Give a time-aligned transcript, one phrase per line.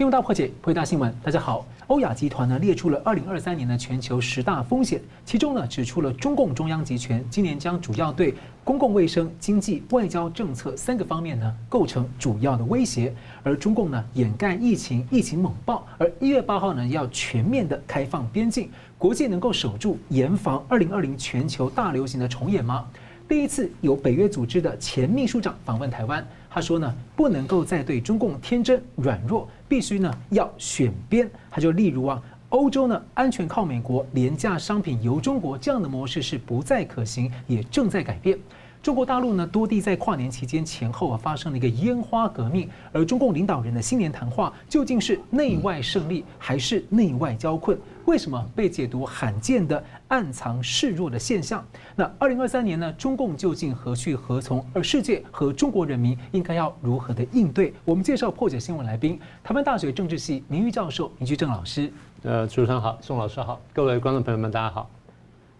[0.00, 1.14] 金融大破解，破大新闻。
[1.22, 8.34] 大家好，欧亚集团呢列出了二零二三年的全球十大风险，其中呢指出了中共中央集权今年将主要对
[8.64, 13.14] 公共卫生、经济、外交政策三个方面呢构成主要的威胁。
[13.42, 22.86] 而中共呢掩盖疫情，疫情猛爆，而一月八号呢要全面的开放边境，国际能够守住严防二零二零全球大流行的重演吗？
[23.28, 26.26] 第一次有北约组织的前秘书长访问台湾。
[26.52, 31.30] 他说呢，不能够再对中共天真软弱，必须呢要选边。
[31.48, 38.36] 他就例如啊，欧洲呢安全靠美国，廉价商品由中国这样的模式是不再可行，也正在改变。
[38.82, 47.78] 中国大陆呢多地在跨年期间前后啊发生了一个烟花革命，而中共领导人的新年谈话究竟是内外胜利还是内外交困？
[48.06, 51.64] 为什么被解读罕见的暗藏示弱的现象？
[51.94, 52.92] 那二零二三年呢？
[52.94, 54.64] 中共究竟何去何从？
[54.72, 57.72] 而世界和中国人民应该要如何的应对？
[57.84, 61.92] 我们介绍破解新闻来宾，台湾大学政治系名誉教授林居正老师。
[62.22, 64.88] 呃，主持人好，宋老师好，各位观众朋友们大家好。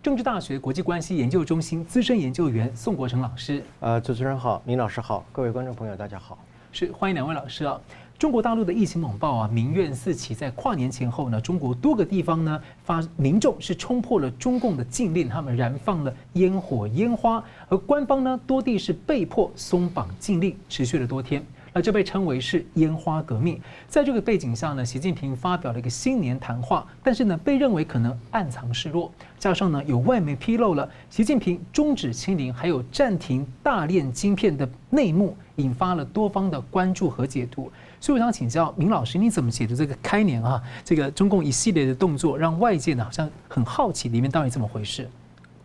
[0.02, 3.62] 政治大学国际关系研究中心资深研究员宋国成老师。
[3.80, 6.38] 呃，主持人好，林老师好，各位观众朋友大家好。
[6.72, 7.78] 是，欢迎两位老师啊。
[8.20, 10.34] 中国大陆的疫情猛爆啊，民怨四起。
[10.34, 21.42] 在跨年前后呢，中国多个地方呢发民众是冲破了中共的禁令，他们燃放了烟火烟花，而官方呢多地是被迫松绑禁令，持续了多天。
[21.72, 23.60] 那这被称为是烟花革命。
[23.88, 29.12] 在这个背景下呢，习近平发表了一个新年谈话，但是呢被认为可能暗藏示弱。
[29.38, 37.70] 加上呢有外媒披露了习近平终止清零，还有暂停大炼晶片的内幕，引发了多方的关注和解读。
[38.00, 40.62] 所以我想请教明老师，你怎么解读这个开年啊？
[40.84, 45.08] 这个中共一系列的动作，让外界呢好像很好奇里面到底怎么回事？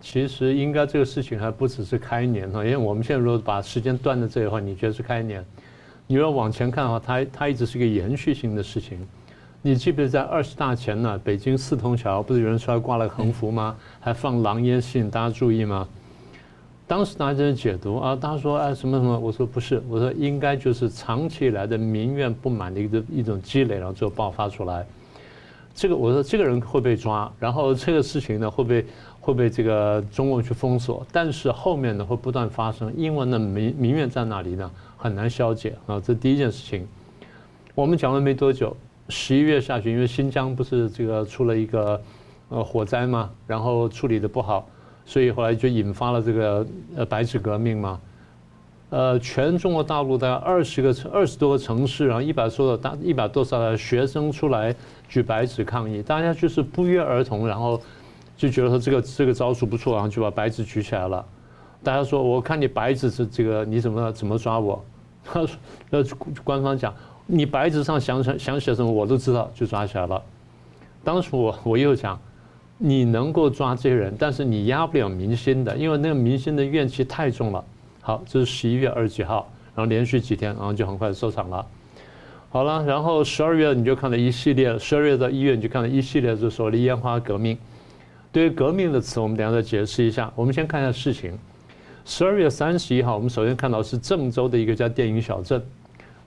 [0.02, 5.44] 其实应该这个事情还不只是开年哈，因为我们现在如果把时间断在这里的话，你觉得是开年？
[6.08, 9.00] 你要往前看的话，它它一直是个延续性的事情。
[9.62, 13.76] 你记不记得在二十大前呢，北京四通桥不是有人出来挂了横幅吗？
[14.00, 15.88] 还放狼烟吸引大家注意吗？
[16.88, 24.86] 当时大家在解读啊，大家说哎什么什么，我说不是，我说应该就是长期以来的民怨不满的一个一种积累，然后最后爆发出来。
[25.74, 28.86] 这个我说这个人会被抓，然后这个事情呢会被
[29.20, 34.70] 会被这个中共去封锁，但是后面呢会不断发生，因为呢民民怨在哪里呢
[35.06, 36.88] 很难消解啊，这第一件事情。
[37.76, 38.76] 我们讲了没多久，
[39.08, 42.02] 十一月下旬，因为新疆不是这个出了一个
[42.50, 44.68] 呃火灾嘛，然后处理的不好。
[45.06, 48.02] 所以后来就引发了这个呃白纸革命嘛，
[48.90, 54.76] 呃，全中国大陆大概二十个城二十多个城市，然后一百多的大一百多少的学生出来
[55.08, 57.80] 举白纸抗议，大家就是不约而同，然后
[58.36, 61.24] 就觉得说这个这个招数不错，然后就把白纸举起来了。
[61.84, 64.84] 大家说我看你白纸是这个你怎么怎么抓我？
[65.26, 65.58] 他说
[65.90, 66.04] 呃
[66.44, 66.94] 官方讲
[67.26, 70.22] 你白纸上想想想写什么我都知道，就抓起来了。
[71.04, 72.20] 当时我我又讲。
[72.78, 77.64] 你能够抓这些人，但是你压不了民心的，因为那个民心的怨气太重了。
[78.02, 81.66] 好，这是十一月二十几号，然后连续几天，然后就很快收场了。
[82.50, 87.58] 好了，然后十二月你就看到一系列，十二月到一月你就看到一系列就所谓的烟花革命。
[88.30, 90.30] 对于革命的词，我们等下再解释一下。
[90.36, 91.32] 我们先看一下事情。
[92.06, 95.62] 十二月三十一号，我们首先看到是郑州的一个叫电影小镇，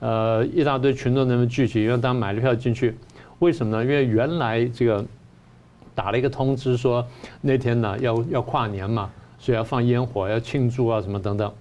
[0.00, 2.96] 呃，一大堆群众那边聚集，因为大家买了票进去。
[3.38, 3.82] 为什么呢？
[3.82, 5.04] 因为原来这个。
[5.94, 7.04] 打了一个通知说
[7.40, 11.52] 那天呢要要跨年嘛，所以要放烟火，要庆祝啊什么等等。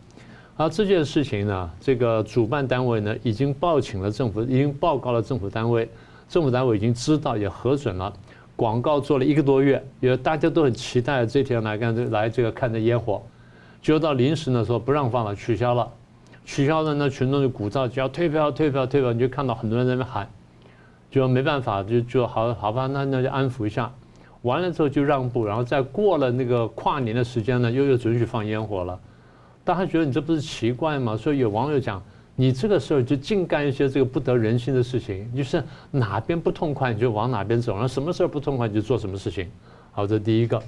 [0.56, 5.90] 而这件事情呢，这个主办单位呢已经报请了政府，已经报告了政府单位，
[6.30, 8.14] 政府单位已经知道也核准了。
[8.56, 13.20] 广告做了一个多月，因为大家都很期待这天来看这来这个看这烟火，
[13.82, 15.88] 就到临时的时候不让放了，取消了，
[16.46, 20.30] 取消了呢群众就鼓噪，就要退票退票退票，你就看到很多人在那喊，
[21.10, 23.92] 就没办法就就好好吧，那那就安抚一下。
[24.44, 28.98] 完了之后就让步，然后再过了那个跨年的时间呢，又又准许放烟火了。
[29.64, 31.18] 大家觉得你这不是奇怪吗？
[31.18, 32.02] 所以有网友讲，
[32.36, 35.62] 你这个时候就净干一些这个不得人心的事情，就是
[35.92, 39.50] 哪边不痛快你就往哪边走，然后什么事儿不痛快你就做什么事情。
[39.92, 40.62] 好，这第一个。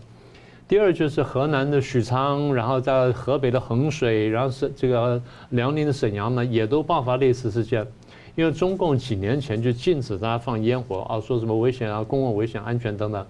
[0.70, 5.20] 第二就是河南的许昌，然后在河北的衡水，然后是这个
[5.50, 7.84] 辽宁的沈阳呢，也都爆发类似事件。
[8.36, 13.26] 因为中共几年前就禁止大家放烟火啊，说什么危险啊，公共危险、安全等等。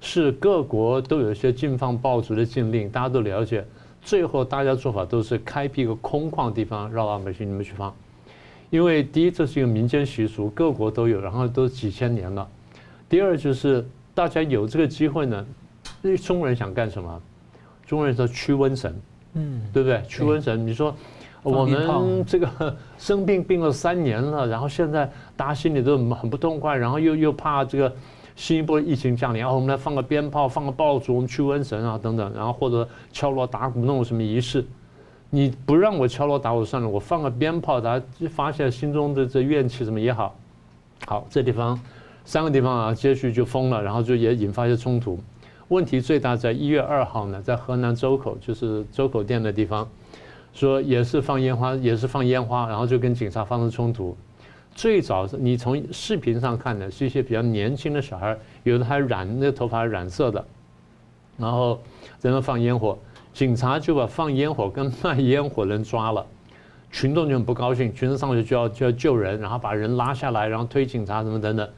[0.00, 3.64] 是各国都有一些禁放爆竹的禁令，大家都了解。
[4.00, 7.92] 最后大家做法都是开辟一个空旷地方，让老百姓你们去放。
[8.70, 12.48] 因为第一，这是一个民间习俗，各国都有，然后都几千年了。
[13.08, 13.84] 第二，就是
[14.14, 15.44] 大家有这个机会呢，
[16.02, 17.20] 因为中国人想干什么？
[17.86, 18.94] 中国人说驱瘟神，
[19.34, 20.02] 嗯，对不对？
[20.08, 20.94] 驱瘟神，你说，
[21.42, 27.92] 我们这个 生病病了三年了，然后现在大家心里都很不痛快，然后又又怕这个
[28.34, 34.64] 新一波疫情降临，然后我们来放个鞭炮，放个爆竹，我们驱瘟神啊等等，然后或者敲锣打鼓弄什么仪式。
[35.30, 40.36] 你不让我敲锣打鼓算了，我放个鞭炮，大家发泄心中的这怨气什么也好。
[41.06, 41.78] 好，这地方
[42.24, 45.18] 三个地方啊，接续就封了，然后就也引发一些冲突。
[45.68, 49.88] 问题最大在一月二号呢，在河南周口，就是周口店的地方。
[50.52, 54.16] 说也是放烟花，也是放烟花，然后就跟警察发生冲突。
[54.74, 60.42] 最早是你从视频上看的是一些比较年轻的小孩，有的还染那头发染色的，
[61.36, 61.78] 然后
[62.18, 62.98] 在那放烟火，
[63.34, 66.24] 警察就把放烟火跟卖烟火人抓了，
[66.90, 71.68] 群众就很不高兴，群众上去就要就要救人，然后把人拉下来，然后推警察什么等等，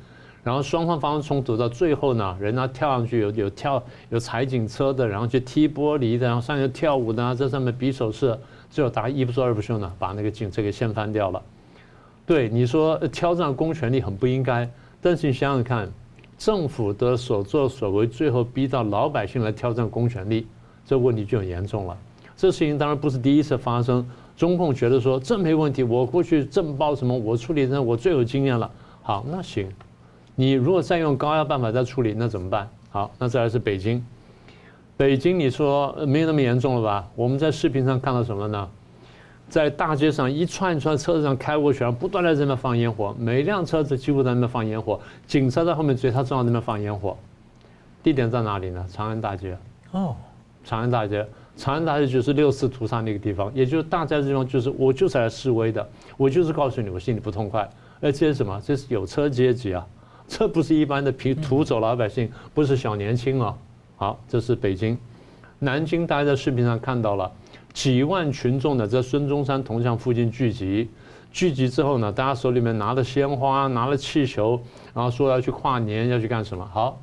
[0.44, 8.38] 然后双方发生冲突，到最后呢，人家跳上去有有跳有踩警车的，然后去踢玻璃的，然后上去跳舞的，在上面比手势。
[8.70, 11.43] 最后大家一不做二不休呢，把那个警车给掀翻掉了。
[12.26, 14.69] 对你说挑战公权力很不应该，
[15.00, 15.90] 但是你想想看，
[16.37, 20.46] 政府的所作所为，最后逼到老百姓来挑战公权力，
[20.84, 21.96] 这问题就很严重了。
[22.37, 24.06] 这事情当然不是第一次发生，
[24.37, 28.70] 中共觉得说这没问题，我过去政报什么我处理，那我最有经验了。
[29.02, 29.69] 好，那行，
[30.40, 32.70] 你如果再用高压办法再处理，那怎么办？
[32.90, 34.06] 好，那再来是北京。
[34.96, 37.08] 北京，你说没有那么严重了吧？
[37.17, 38.69] 我们在视频上看到什么呢？
[39.49, 47.17] 在大街上一串一串车子上开过去，然后不断在这边放烟火，每辆车子几乎在那边放烟火，警察在后面追，他正好在那边放烟火。
[48.05, 48.87] 地点在哪里呢？
[48.93, 49.58] 长安大街。
[49.91, 50.14] 哦，
[50.62, 51.26] 长安大街，
[51.56, 55.84] 长安大街就是六四屠杀那个地方，也就是大家这地方就是我就是来示威的，
[56.17, 57.69] 我就是告诉你我心里不痛快。
[58.00, 58.62] 而这是什么？
[58.64, 59.84] 这是有车阶级啊，
[60.28, 63.56] 这不是一般的皮土走老百姓，不是小年轻啊。
[63.96, 64.96] 好，这是北京，
[65.58, 67.32] 南京，大家在视频上看到了
[67.72, 70.88] 几万群众呢，在孙中山铜像附近聚集。
[71.32, 74.60] 聚集之后呢，大家手里面拿了鲜花，拿了气球，
[74.94, 76.64] 然后说要去跨年，要去干什么？
[76.72, 77.00] 好，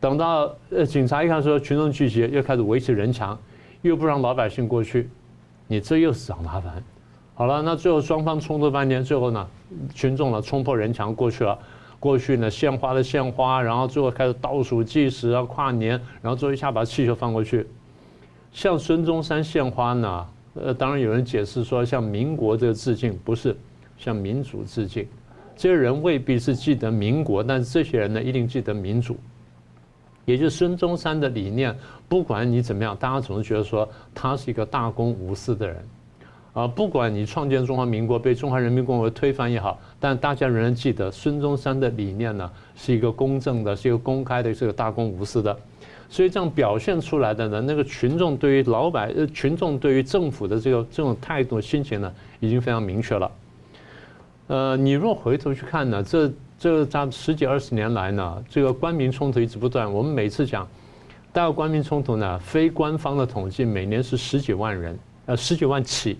[0.00, 3.38] 等到呃警察一看说群众聚集，又开始围起人墙，
[3.82, 5.08] 又不让老百姓过去，
[5.66, 6.82] 你这又是找麻烦。
[7.34, 9.46] 好了，那最后双方冲突半天，最后呢，
[9.94, 11.58] 群众呢冲破人墙过去了。
[12.00, 17.66] 过去呢，献花的献花，然后最后开始倒数计时啊，跨年，然后最后一下把气球放过去。
[18.50, 23.54] 向孙中山献花呢，呃，当然有人解释说向民国这个致敬，不是
[23.98, 25.06] 向民主致敬。
[25.54, 29.16] 这些人未必是记得民国，但是这些人呢，一定记得民主。
[30.24, 31.76] 也就是孙中山的理念，
[32.08, 35.76] 不管你怎么样，大家总是觉得说他是一个大公无私的人。
[36.52, 45.54] 啊，不管你创建中华民国被中华人民共和国推翻也好，但大家仍然记得孙中山的理念呢，是一个公正的，是一个公开的，是一个大公无私的。
[46.08, 53.30] 所以这样表现出来的呢，那个群众对于老百呃群众对于政府的这个这种态度心情呢，已经非常明确了。
[54.48, 59.92] 呃，你若回头去看呢，这这在十几二十年来呢，这个官民冲突一直不断。
[59.92, 60.66] 我们每次讲，
[61.32, 66.18] 大陆官民冲突呢，非官方的统计每年是十几万人，呃，十几万起。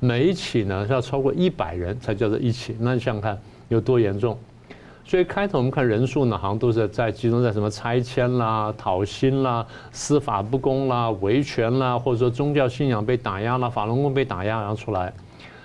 [0.00, 3.38] 每一起呢是要超过一百人才叫做一起，那你想想看
[3.68, 4.36] 有多严重？
[5.04, 15.12] 所以开头我们看人数呢，好像都是在集中在什么拆迁啦、讨薪啦、司法不公啦、维权啦，或者说宗教信仰被打压啦、法轮功被打压，然后出来，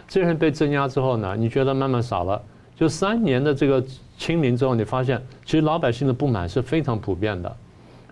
[0.07, 2.41] 这些人被镇压之后呢，你觉得慢慢少了？
[2.75, 3.83] 就三年的这个
[4.17, 7.55] 清零之后，你发现其实老百姓的不满是非常普遍的，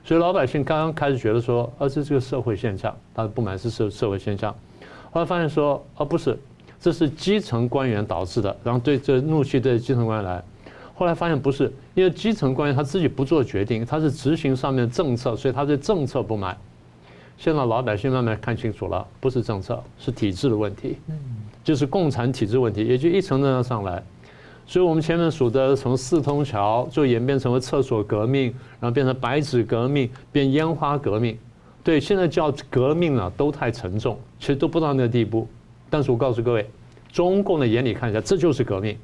[0.05, 4.55] 所以老百姓刚刚开始觉得说，而、啊、这是个社会现象，他的不满是社社会现象。
[5.13, 6.35] 后来发现说，哦，不是，
[6.79, 10.43] 这是基层官员导致的，然后对这怒气对基层官员来。
[10.95, 16.57] 后来发现不是，因为基层官员他自己不做决定，他是执行上面的政策，所以他对政策不满。
[17.37, 20.97] 现在老百姓慢慢看清楚了，不是政策，是体制的问题，
[21.63, 24.01] 就是共产体制问题，也就一层层上来。
[24.65, 28.45] 所以我们前面数的从四通桥就演变成为厕所革命，
[28.79, 31.37] 然后变成白纸革命，变烟花革命。
[31.83, 35.47] 对，现在叫革命呢，都太沉重，其实都不到那个地步。
[35.89, 36.65] 但是我告诉各位，
[37.11, 38.97] 中共的眼里看一下，这就是革命。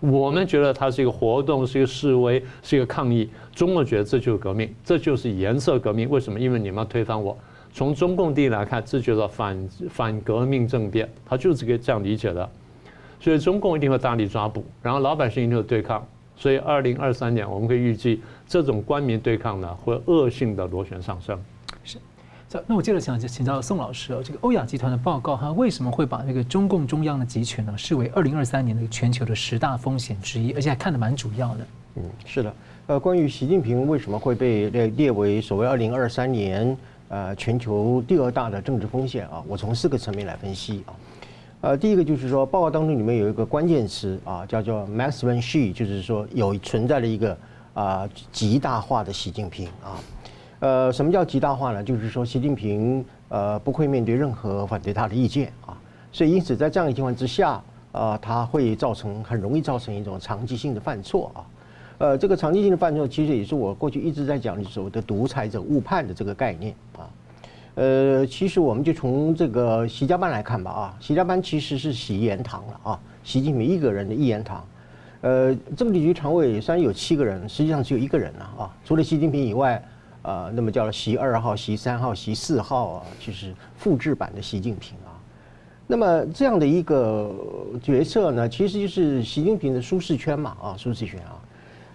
[0.00, 3.30] 我们觉得它是一个活动，是一个示威，是一个抗议。
[3.54, 6.10] 中共觉得这就是革命，这就是颜色革命。
[6.10, 6.38] 为什么？
[6.38, 7.34] 因为你们要推翻我。
[7.72, 12.50] 从中共地来看，这就是反反革命政变，他就是这个这样理解的。
[13.18, 16.06] 所以中共一定会大力抓捕，然后老百姓一定会对抗。
[16.36, 21.38] 所以二零二三年，我们可以预计这种官民对抗呢，会恶性的螺旋上升。
[22.66, 31.66] 那我接着想请教宋老师哦，这个欧亚集团的报告，它为什么会把这个中共中央的集权呢视为二零二三年的全球的十大风险之一，而且还看得蛮主要的。
[31.96, 32.54] 嗯，是的。
[32.86, 36.76] 呃，关于习近平为什么会被列列为所谓二零二三年
[37.08, 40.94] 呃全球第二大的政治风险啊，我从四个层面来分析啊。
[41.62, 47.36] 呃，第一个就是说，报告当中里面有一个关键词啊，叫做 Maximalist，就是说有存在了一个
[47.72, 49.96] 啊极大化的习近平啊。
[50.64, 51.84] 呃，什么叫极大化呢？
[51.84, 55.76] 就是说习近平呃不会面对任何反对他的意见啊，
[56.10, 61.44] 所以因此在这样的情况之下啊，他会造成很容易造成一种长期性的犯错啊。
[61.98, 67.04] 呃，这个长期性的犯错其实也是我过去一直在讲的所谓的独裁者误判的这个概念啊。
[67.74, 74.66] 呃，其实我们就从这个习家班来看吧啊，习家班其实是习言堂了啊，习近平一个人的一言堂。
[75.20, 79.82] 呃，政治局常委虽然有七个人，实际上只有一个人了啊，除了习近平以外，
[80.24, 85.12] 啊，那么叫习二号、习三号、习四号啊，就是复制版的习近平啊。
[85.86, 87.30] 那么这样的一个
[87.82, 91.36] 角色呢，其实就是习近平的舒适圈嘛啊，舒适圈啊。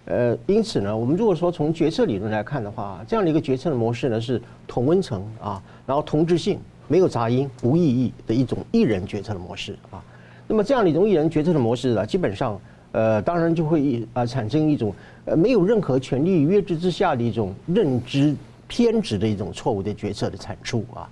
[0.05, 10.03] 呃，因此呢，我们如果说从决策理论来看的话，这样的一个决策的模式呢，是同温层啊，然后同质性，没有杂音，无异议的一种一人决策的模式啊。
[10.47, 12.59] 那么这样的一种一人决策的模式呢，基本上
[12.91, 14.93] 呃，当然就会啊产生一种
[15.25, 18.35] 呃没有任何权力约制之下的一种认知
[18.67, 21.09] 偏执的一种错误的决策的产出啊。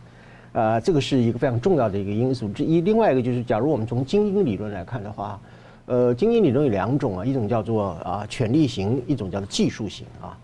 [0.54, 2.82] 呃，这个是一个非常重要的一个因素之一。
[2.82, 5.40] 另外一个就是，假如我们从精英理论来看的话。
[5.90, 10.38] 呃，精英理论有两种啊，一种叫做啊权力型，一种叫做技术型啊。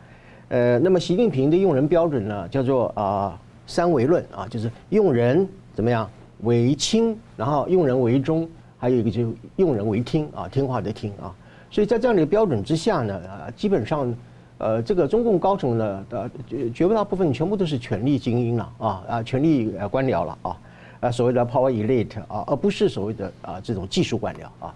[0.48, 3.38] 呃，那么习近平的用人标准呢，叫做啊
[3.68, 6.10] 三维论啊，就是用人怎么样
[6.44, 8.48] 为轻，然后用人为忠，
[8.84, 11.34] 还有一个就用人为听啊，听话的听啊。
[11.72, 14.13] 所以在这样的一个标准之下呢，啊，基本上
[14.58, 20.58] 呃这个中共高层呢，呃绝绝大部分全部都是权力精英了啊啊，权力呃官僚了啊
[21.00, 24.75] 啊所谓的 power elite 啊，而不是所谓的啊这种技术官僚啊。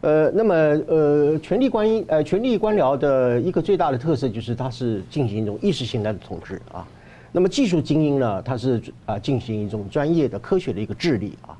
[0.00, 6.88] 呃，那么呃，权力官呃，权力官僚的一个最大的特色就是它是进行一种意识形态的统治啊。
[7.30, 11.52] 那么技术精英呢，它是啊进行一种专业的科学的一个治理啊。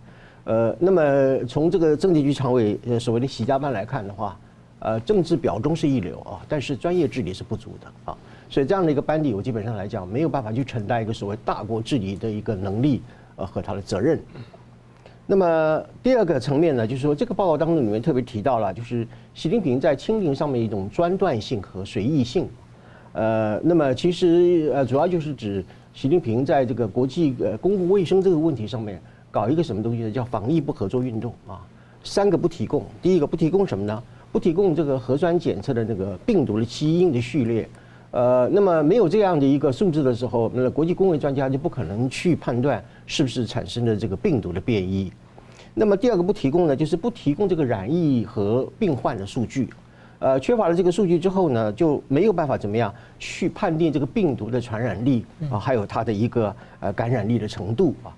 [0.44, 4.36] 呃，那么从这个政治局常委呃所谓的习家班来看的话，
[4.80, 8.16] 呃，政治表忠是一流啊，但是专业治理是不足的啊。
[8.50, 13.00] 所以这样的一个班底，我基本上来讲没有办法去承担一个所谓大国治理的一个能力
[13.36, 14.20] 呃和他的责任。
[15.26, 22.48] 那么第二个层面呢，就是说这个报告当中里面特别提到了，就是习近平在清零上面一种专断性和随意性。
[23.12, 29.00] 呃，那么其实呃主要就是指习近平在这个国际呃公共卫生这个问题上面
[29.32, 30.10] 搞一个什么东西呢？
[30.12, 31.58] 叫防疫不合作运动啊。
[32.04, 34.02] 三个不提供，第一个不提供什么呢？
[34.30, 37.66] 不提供这个核酸检测的那个病毒的基因的序列。
[38.10, 45.10] 呃，那么没有这样的一个数字的时候，那国际公卫专家就不可能去判断是不是产生了这个病毒的变异。
[45.72, 49.70] 那么第二个不提供呢，就是不提供这个染疫和病患的数据，
[50.18, 58.12] 呃，缺乏了这个数据之后呢，就没有办法怎么样去判定这个病毒的传染力啊，还有它的一个呃感染力的程度啊，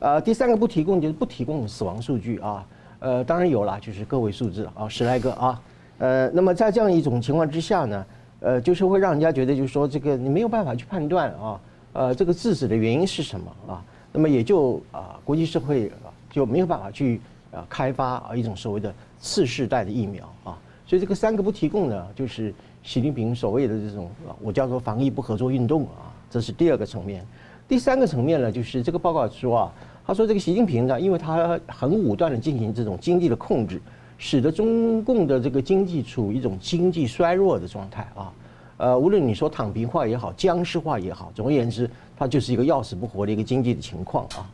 [0.00, 2.66] 呃，第三个不提供就是不提供死亡数据啊，
[2.98, 5.62] 呃，当然有了，就是个位数字啊，十来个啊，
[5.98, 8.06] 呃，那么在这样一种情况之下呢，
[8.40, 11.60] 呃，就是会让人家觉得就是说这个你没有办法去判断啊，
[11.92, 15.90] 呃，这个致死的原因是什么啊，那么也就啊国际社会。
[16.32, 22.54] 就没有办法去啊开发啊一种所谓的次世代的疫苗啊，所以这个三个不提供呢，就是
[22.84, 27.26] 习近平所谓的这种啊，我叫做防疫不合作运动啊，这是第二个层面。
[27.66, 29.72] 第三个层面呢，就是这个报告说啊，
[30.10, 33.80] 他说这个习近平呢，因为他很武断的进行这种经济的控制，
[34.18, 38.32] 使得中共的这个经济处于一种经济衰弱的状态啊。
[38.78, 44.50] 呃，无论你说躺平化也好，僵尸化也好，总而言之，它就是一个要死不活的一个经济的情况啊。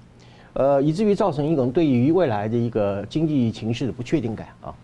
[0.52, 4.74] 呃，以至于造成一种对于未来的一个经济情势的不确定感啊。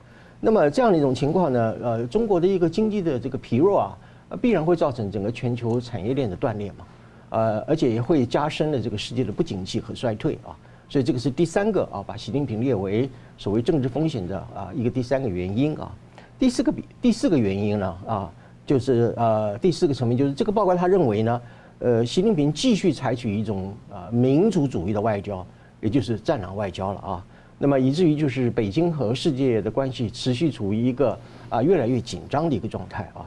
[0.40, 3.98] 那么这样的一种情况呢，呃，中国的一个经济的这个疲弱啊，
[4.40, 6.86] 必然会造成整个全球产业链的断裂嘛。
[7.32, 10.54] 呃，而且也会加深了这个世界的不景气和衰退啊。
[10.88, 15.90] 所以这个是第三个啊，把习近平列为所谓政治风险的啊一个第三个原因啊。
[16.38, 18.30] 第四个比第四个原因呢啊，
[18.66, 21.42] 就是呃第四个层面就是这个报告他认为呢，
[21.78, 25.44] 呃，习近平继续采取一种啊民族主义的外交。
[25.80, 27.26] 也就是战狼外交了啊，
[27.58, 33.26] 那么以至于就是北京和世界的关系持续处于一个啊越来越紧张的一个状态啊，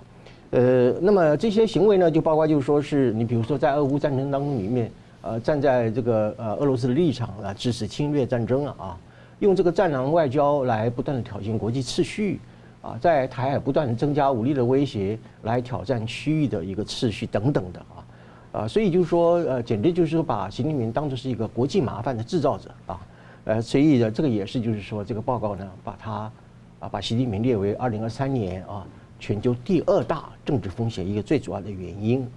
[0.56, 4.90] 呃，那么这些行为呢，就包括就是说是你比如说在俄乌战争当中里面，
[5.22, 8.98] 呃，站在这个呃俄罗斯的立场啊，支持侵略战争啊啊，
[9.40, 12.40] 用这个战狼外交来不断的挑衅国际秩序
[12.82, 18.62] 啊，在台海不断的增加武力的威胁，来挑战区域的一个秩序等等的啊。
[18.62, 23.02] 啊，所以就是说，呃，简直就是说把习近平当作是一个国际麻烦的制造者啊，
[23.44, 26.32] 呃，所以呢，这个也是就是说，这个报告呢，把他
[26.80, 28.88] 啊，把习近平列为二零二三年啊
[29.26, 32.28] 全球第二大政治风险一个最主要的原因。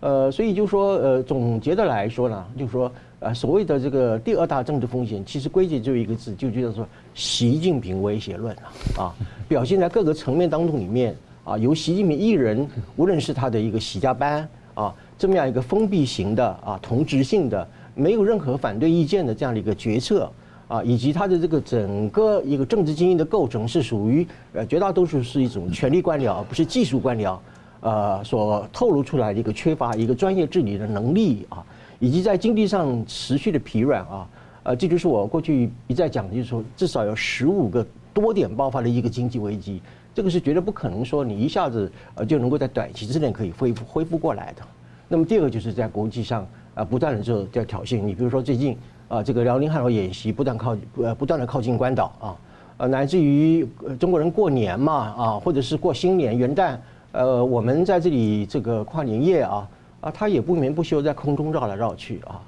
[0.00, 2.90] 呃，所以就说呃，总结的来说呢，就说
[3.20, 9.14] 呃，所谓的这个第二大政治风险，其实归结就一个字，就叫做习近平威胁论啊，啊，
[9.46, 11.14] 表现在各个层面当中里面
[11.44, 20.28] 啊，由习近平一人，无论是他的一个习家班啊，这么样一个封闭型的啊，同质性的，没有任何反对意见的这样的一个决策
[20.70, 27.36] 啊，以及他的这个整个一个政治精英的构成是属于呃绝大多数是一种权力官僚，而不是技术官僚。
[27.80, 31.64] 呃，所透露出来的一个缺乏一个专业治理的能力啊，
[31.98, 34.28] 以及在经济上持续的疲软啊，
[34.62, 39.80] 呃，这就是我过去一再讲的，就是说至少有十五个多点爆发的一个经济危机，
[40.14, 44.62] 这个是绝对不可能说你一下子呃就能够在短期之内可以恢复恢复过来的。
[45.08, 48.76] 那么第二个就是在国际上啊不断的就在挑衅，你比如说最近
[49.10, 52.36] 啊这个辽宁汉 victory 演习不断靠呃不断的靠近关岛啊，
[52.78, 56.76] 呃乃至于中国人过年嘛啊，或者是过新年元旦。
[57.12, 59.68] 呃，我们在这里这个跨年夜啊，
[60.00, 62.40] 啊，他也不眠不休在空中绕来绕去啊。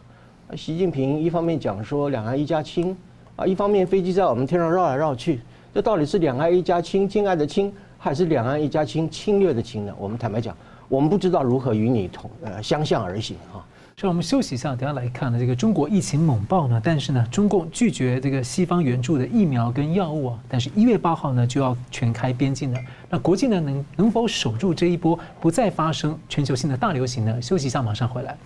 [0.55, 2.97] 习近平一方面讲说两岸一家亲
[3.35, 5.41] 啊，一方面飞机在我们天上绕来绕去，
[5.75, 9.93] 这到底是两岸一家亲，亲爱的亲，还是两岸一家亲，侵略的侵呢？
[9.99, 10.57] 我们坦白讲，
[10.89, 13.67] 我们不知道如何与你同呃相向而行啊。
[13.97, 22.81] 让我们休息一下，等下来看呢，这个中国疫情猛爆呢，但是呢，中共拒绝这个西方援助的疫苗跟药物啊，但是一月八号呢就要全开边境了。
[23.09, 27.41] 那国际呢能能否守住这一波，不再发生全球性的大流行呢？
[27.41, 28.37] 休息一下，马上回来。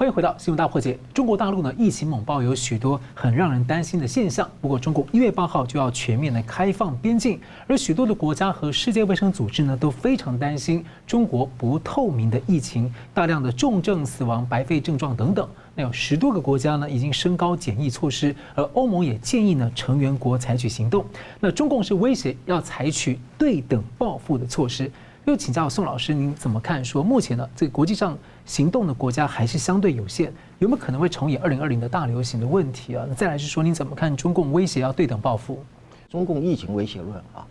[0.00, 0.98] 欢迎回到新闻大破解。
[1.12, 4.50] 中国大陆呢，疫情猛爆，有许多很让人担心的现象。
[4.58, 15.46] 不过，中共一月八号就要全面的开放边境，而许多的国家和世界卫生组织呢，都非常担心中国不透明的疫情，大量的重症死亡、白肺症状等等。
[15.74, 21.04] 那有十多个国家呢，已经升高检疫措施，而欧盟也建议呢，成员国采取行动。
[21.40, 24.90] 那中共是威胁要采取对等报复的措施。
[25.26, 26.82] 又请教宋老师，您怎么看？
[26.82, 28.16] 说目前呢，这个国际上
[28.50, 33.06] 行动的国家还是相对有限，有没有可能会重演二零二零的大流行的问题啊？
[33.08, 35.62] 那再来是说，你怎么看中共威胁要对等报复？
[36.08, 37.46] 中共疫情威胁论啊，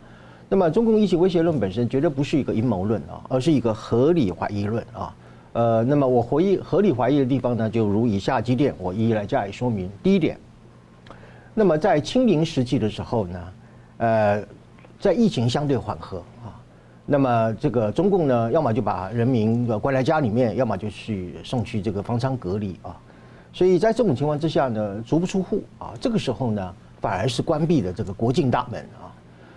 [0.49, 5.15] 那么中共疫情威胁论本身绝对不是一个阴谋论啊，而是一个合理怀疑论啊。
[5.53, 9.89] 呃，那么我回忆合理怀疑的地方呢，就如以下几点，我一一来加以说明。
[10.03, 10.37] 第一点，
[11.53, 13.53] 那么在清零时期的时候呢，
[13.99, 14.43] 呃，
[14.99, 16.58] 在疫情相对缓和啊。
[17.11, 22.95] 那么这个中共呢，要么就把人民关在家里面，要么就去送去这个方舱隔离啊。
[23.51, 25.91] 所以在这种情况之下呢，足不出户啊。
[25.99, 29.09] 这个时候呢，反而是关闭了这个国境大门啊。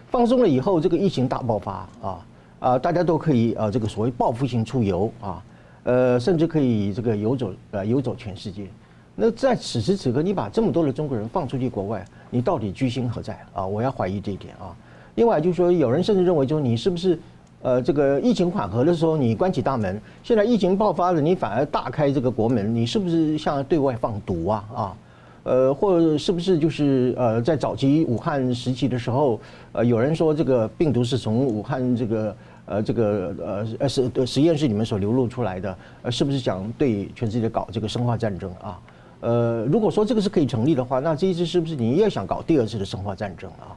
[0.08, 2.26] 放松了以后，这个疫情大爆发啊
[2.58, 5.44] 啊，大家都可以呃这个所谓报复性出游啊，
[5.82, 8.66] 呃，甚至可以这个游走呃游走全世界。
[9.14, 13.66] 那在此时此刻，你把这么多的中国人放出去国外，你到底居心何在啊？
[13.66, 14.74] 我要怀疑这一点啊。
[15.16, 17.20] 另外就是说，有人甚至认为，就是你是不是？
[17.62, 24.64] 呃，这个疫情缓和的时候，你关起大门；现在疫情爆发了，你反而大开这个国门，你是不是像对外放毒啊？
[24.74, 24.96] 啊，
[25.44, 38.80] 呃，或者是不是就是呃，在早期武汉时期的时候，呃，有人说这个病毒是从武汉这个呃这个呃呃实实验室里面所流露出来的，呃，是不是想对全世界搞这个生化战争啊？
[39.20, 43.70] 呃，如果说这个是可以成立的话，那这一次是不是你也想搞第二次的生化战争啊？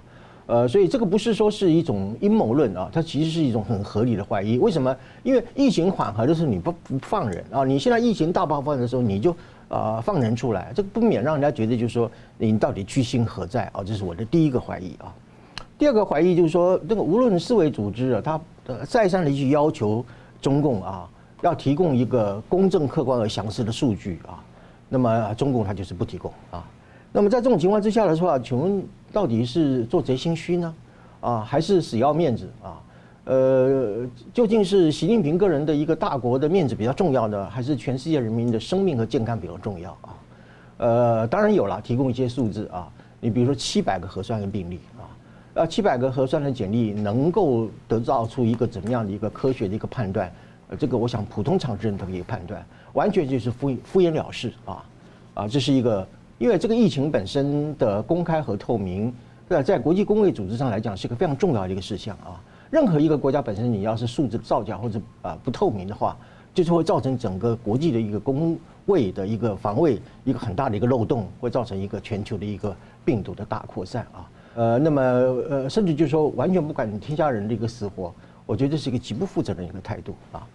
[0.47, 4.60] 呃，所以这个不是说是一种阴谋论啊，它其实是一种很合理的怀疑。
[4.60, 4.95] 为什么？
[5.23, 9.31] 因为疫情缓和的时候你不不放人啊，你现在疫情大爆发的时候你就
[9.67, 13.84] 啊、呃、放人出来，这个不免让人家觉得就是说你到底居心何在啊？
[13.84, 15.12] 这是我的第一个怀疑啊。
[15.77, 20.05] 第二个怀疑就是说，这个无论世卫组织啊，他呃再三的去要求
[20.41, 21.10] 中共啊，
[21.41, 24.39] 要提供一个公正、客观而详实的数据啊，
[24.89, 26.63] 那么中共他就是不提供啊。
[27.15, 30.75] 那么在这种情况之下的话，请问到底是做贼心虚呢，
[31.21, 32.75] 啊，还是死要面子啊？
[33.23, 40.10] 呃，究竟是习近平个人的一个大国的面子比较重要呢，还是全世界人民的生命和健康比较重要啊？
[40.75, 45.08] 呃，当然有了，提供一些数字啊，你比如说七百个核酸的病例啊，
[45.54, 50.30] 呃，七百个核酸的检疫能够得到出一个怎么样的一个科学的一个判断？
[50.67, 54.86] 呃，这个我想普通常识人都可以判断，完全就是敷敷衍了事啊，
[55.34, 56.06] 啊，这是一个。
[56.38, 59.13] 因为这个疫情本身的公开和透明，
[59.48, 62.41] 在在国际公卫组织上来讲是一个非常重要的一个事项啊。
[62.69, 66.17] 任何一个国家本身你要是数字造假或者啊不透明的话，
[66.54, 74.30] 就是会造成整个国际的一个公卫的一个防卫一个很大的一个漏洞，会造成一个全球的一个病毒的大扩散啊。
[74.56, 78.13] 呃，那么呃，甚至就是说完全不管天下人的一个死活，
[78.45, 80.45] 我觉得这是一个极不负责任的一个态度啊。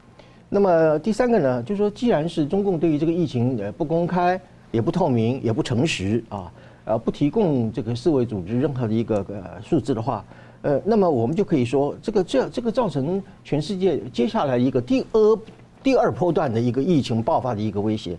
[0.50, 4.38] 那么第三个呢，就是说既然是中共对于这个疫情呃不公开。
[4.70, 6.52] 也不透明，也不诚实啊，
[6.84, 10.24] 呃，不提供这个世卫组织任何的一个呃数字的话，
[10.62, 15.38] 呃，那么我们就可以说，这个这这个造成全世界接下来一个第二
[15.82, 18.16] 第二波段的一个疫情爆发的一个威胁。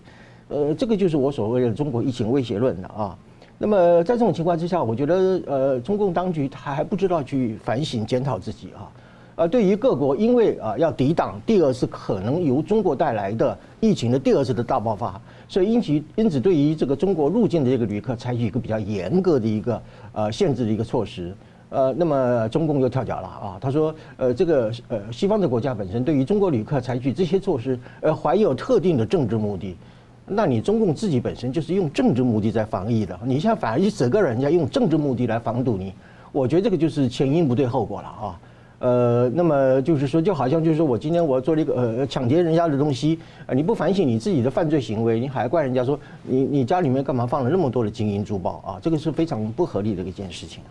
[0.48, 3.18] 呃，这个就是我所谓的中国疫情威胁论了啊。
[3.56, 8.90] 那么在这种情况之下，我觉得呃，中共当局他还不知道去反省检讨自己啊。
[9.34, 15.18] 呃，对于各国，因为啊要抵挡第二次可能由中国带来的疫情的第二次的大爆发，
[15.52, 19.82] 所以因此因此对于这个中国入境的这个旅客采取一个比较严格的一个
[20.14, 21.34] 呃限制的一个措施。
[21.68, 29.76] 呃，那么中共又跳脚了啊，他说呃这个呃西方的国家本身对于中国旅客采取这些措施，呃怀有特定的政治目的。
[30.24, 35.92] 那你中共自己本身就是用政治目的在防疫的，你现在反而一整个人家用政治目的来防堵你，
[36.32, 38.40] 我觉得这个就是前因不对后果了啊。
[38.82, 43.16] 呃，那么就是说，就好像就是说我今天我做了一个呃抢劫人家的东西，
[43.46, 48.80] 啊，你不反省你自己的犯罪行为，你还怪人家说你你家里面干嘛放了那么多的金银珠宝啊？
[48.82, 50.64] 这个是非常不合理的一件事情。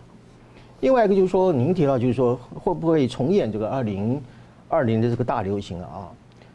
[0.80, 4.20] 另外一个就是说，您提到就是说会不会重演这个二零
[4.68, 6.12] 二零的这个大流行啊？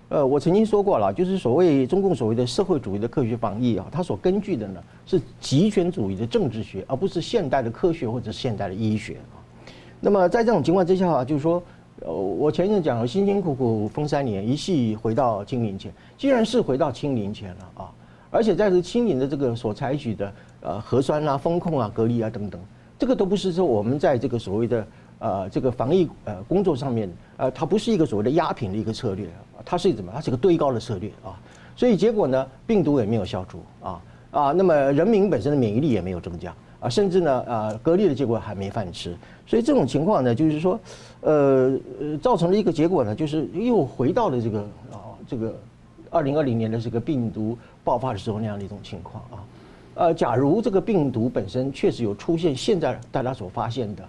[0.10, 9.42] 呃，我曾经说过了，就是所谓中共所谓的社会主义的科学防疫啊，它所根据的呢是极权主义的政治学，而不是现代的科学或者现代的医学啊。
[10.00, 11.62] 那么在这种情况之下啊，就是说，
[12.02, 17.92] 呃，我前面讲了，辛辛苦苦封三年，一系回到清零前，既然是回到清零前了啊，
[18.30, 22.62] 而且在这清零的这个所采取的呃核酸啊、风控啊、隔离啊等等，
[23.00, 29.28] 这个都不是说我们在这个所谓的呃这个防疫呃工作上面，呃，它不是一个所谓的压平的一个策略，
[29.66, 30.12] 它是怎么？
[30.14, 31.34] 它是一个堆高的策略啊，
[31.76, 36.54] 所以结果呢，病毒也没有消除啊啊，那么人民本身的免疫力也没有增加。
[36.90, 40.80] 甚至呢，呃，隔离的结果还没饭吃，所以这种情况呢，就是说，
[41.22, 44.60] 呃，呃，造成了一个结果呢，就是又回到了这个
[44.92, 45.56] 啊，这个
[46.10, 49.44] 二零二零年的这个病毒爆发的时候那样的一种情况啊。
[49.96, 54.04] 呃，假如这个病毒本身确实有出现现在大家所发现的，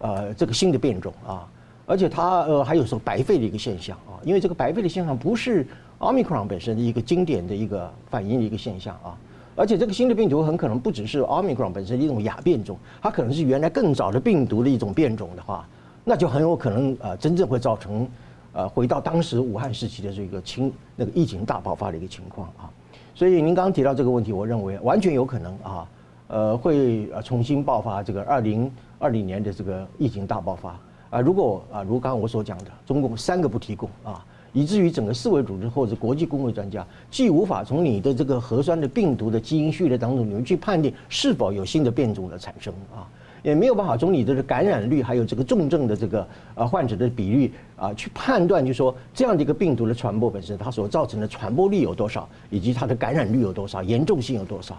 [0.00, 1.48] 呃，这个新的变种啊，
[1.86, 5.66] 而且它呃还有时候白肺的一个现象啊，因为这个白肺的现象不是
[5.98, 9.16] 奥密克戎本身的一个经典的一个反应的一个现象啊。
[9.60, 15.68] 而且这个新的病毒很可能不只是 Omicron 本身的一种亚变种，它可能是原来更早的病毒的一种变种的话，
[16.02, 18.08] 那就很有可能呃真正会造成
[18.54, 22.70] 呃回到当时武汉时期的这个情那个疫情大爆发的一个情况啊。
[23.14, 25.86] 所以您刚刚提到这个问题，我认为完全有可能啊，
[26.28, 30.74] 呃会呃重新爆发这个二零二零年的这个疫情大爆发
[31.10, 31.20] 啊。
[31.20, 34.24] 如果啊如刚刚我所讲的，中共三个不提供啊。
[34.52, 43.06] 以至于整个世卫组织或者国际公卫专家既无法从你的这个核酸的病毒的基因序列当中，你们去判定是否有新的变种的产生啊，
[43.42, 54.76] 也没有办法从你的感染率还有这个重症的这个呃患者的比率啊去判断，就说这样的一个病毒的传播本身它所造成的传播率有多少，以及它的感染率有多少，严重性有多少。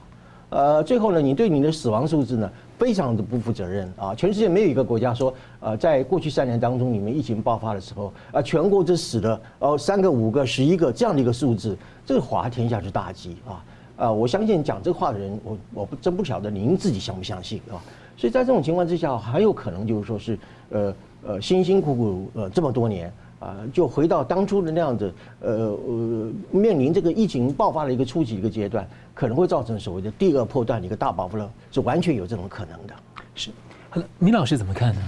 [0.50, 2.52] 呃，最后呢，你对你的死亡数字呢，
[2.82, 4.16] 非常的不负责任啊！
[4.16, 13.64] 全世界没有一个国家说，呃，在过去三年当中，你们疫情爆发的时候，啊，全国只死了哦三个、五个、十一个这样的一个数字，这个滑天下之大稽啊！
[13.98, 17.78] 啊，我相信讲这话的人，我我不真不晓得您自己相不相信啊！
[18.18, 20.40] 所以在这种情况之下，还有可能就是说是，
[20.72, 23.14] 呃呃，辛辛苦苦呃这么多年。
[23.42, 31.38] 啊，就回到当初的那样子，呃呃，面临这个疫情爆发的一个初级一个阶段，可能会造成所谓的第二波段的一个大爆发，
[31.72, 32.94] 是完全有这种可能的。
[33.36, 33.52] 是，
[33.90, 35.02] 好了，明老师怎么看呢？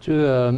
[0.00, 0.54] 这个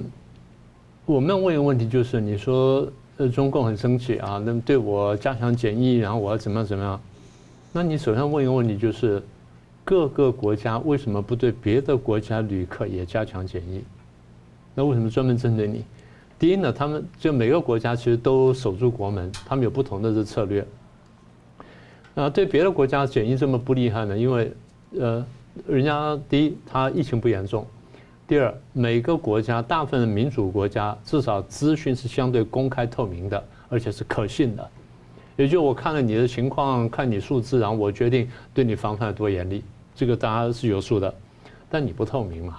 [1.06, 7.00] 我们要问一个问题，就是你说呃，中共很生气啊，那么对我加强检疫，然后我要怎么样怎么样？
[7.72, 9.22] 那你首先问一个问题，就是
[9.84, 13.82] 各个国家为什么不对别的国家旅客也加强检疫？
[14.74, 15.84] 那为什么专门针对你？
[16.38, 20.66] 第一呢，他们就每个国家其实都守住国门，他们有不同的这策略。
[22.14, 24.18] 啊，对别的国家检疫这么不厉害呢？
[24.18, 24.52] 因为，
[24.98, 25.24] 呃，
[25.66, 27.62] 人家第一，它疫情不严重；
[28.26, 34.68] 第二，每个国家大部分的民主国家至少资讯是相对公开透明的，而且是可信的。
[35.36, 39.62] 也就我看了你的情况，看你数字，然后我决定对你防范多严厉，
[39.94, 41.14] 这个大家是有数的。
[41.70, 42.58] 但你不透明嘛？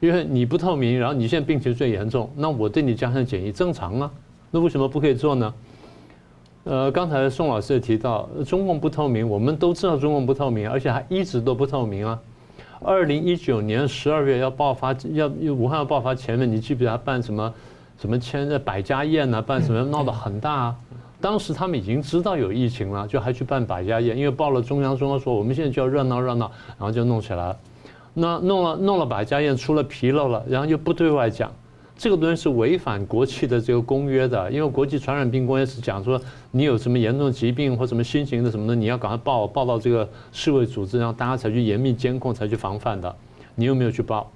[0.00, 4.10] 因为你不透明，然后你现在病情最严重，那我对你加强检疫正常啊，
[4.50, 5.54] 那为什么不可以做呢？
[6.64, 12.18] 呃，刚才宋老师也提到，中共不透明，我们都知道中共不透明，而且还一直都不透明啊。
[12.80, 17.54] 二零一九年十二月要爆发，要武汉要爆发前面，你记不记得他办什么
[17.98, 20.76] 什么签的百家宴啊，办什么闹得很大啊？
[21.20, 27.56] 当时他们已经知道有疫情了，就还去办百家宴，因为报了中央，中央说我们现在就要热闹热闹，然后就弄起来了。
[28.14, 31.50] 那弄了弄了百家宴出了纰漏了，然后又不对外讲，
[31.96, 43.14] 这个东西是违反国际的这个公约的，因为国际传染病公约是讲说，你有什么严重疾病或什么新型的什么的，你要赶快报报到这个世卫组织，让大家才去严密监控，才去防范的，
[43.54, 44.28] 你有没有去报，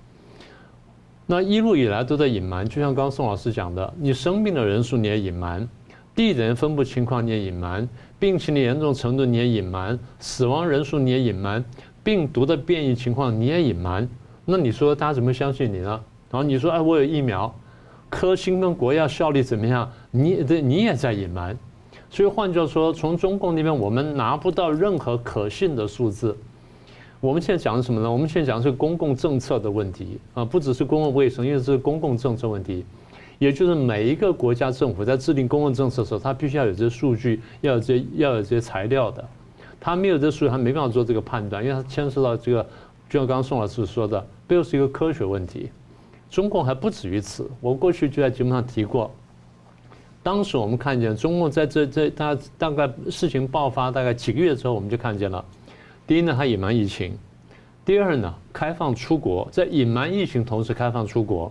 [1.27, 5.69] 那一路以来都在隐瞒，就像刚刚宋老师讲的，你生病的人数你也隐瞒，
[6.15, 7.87] 地点分布情况你也隐瞒，
[8.21, 11.65] 病情的严重程度你也隐瞒，死亡人数你也隐瞒，
[12.05, 14.09] 病毒的变异情况你也隐瞒，
[14.45, 16.01] 那你说大家怎么相信你呢？
[16.31, 17.55] 然后你说哎，我有疫苗，
[18.11, 19.91] 科兴跟国药效力怎么样？
[20.11, 21.57] 你这你也在隐瞒。
[22.11, 26.37] 所以换句话说，从中共那边我们拿不到任何可信的数字。
[27.21, 28.11] 我们现在讲的什么呢？
[28.11, 32.85] 我们现在讲的是公共政策的问题啊，不只是公共卫生，因为这是公共政策问题。
[33.39, 39.25] 也就是每一个国家政府在制定公共政策的时候，他必须要有这些数据，要有这些要有这些材料的。
[39.81, 42.63] 他没有这数据，他没办法做这个判断，因为他牵涉到这个，
[43.09, 45.71] 就像刚刚宋老师说的，背后是一个科学问题。
[46.31, 49.11] 中共还不止于此，我过去就在节目上提过。
[50.23, 55.43] 当时我们看见中共在这这大大概事情爆发大概几个月之后，我们就看见了。
[56.07, 57.13] 第一呢，他隐瞒疫情；
[57.85, 61.51] 第二呢，开放出国，在隐瞒疫情同时开放出国。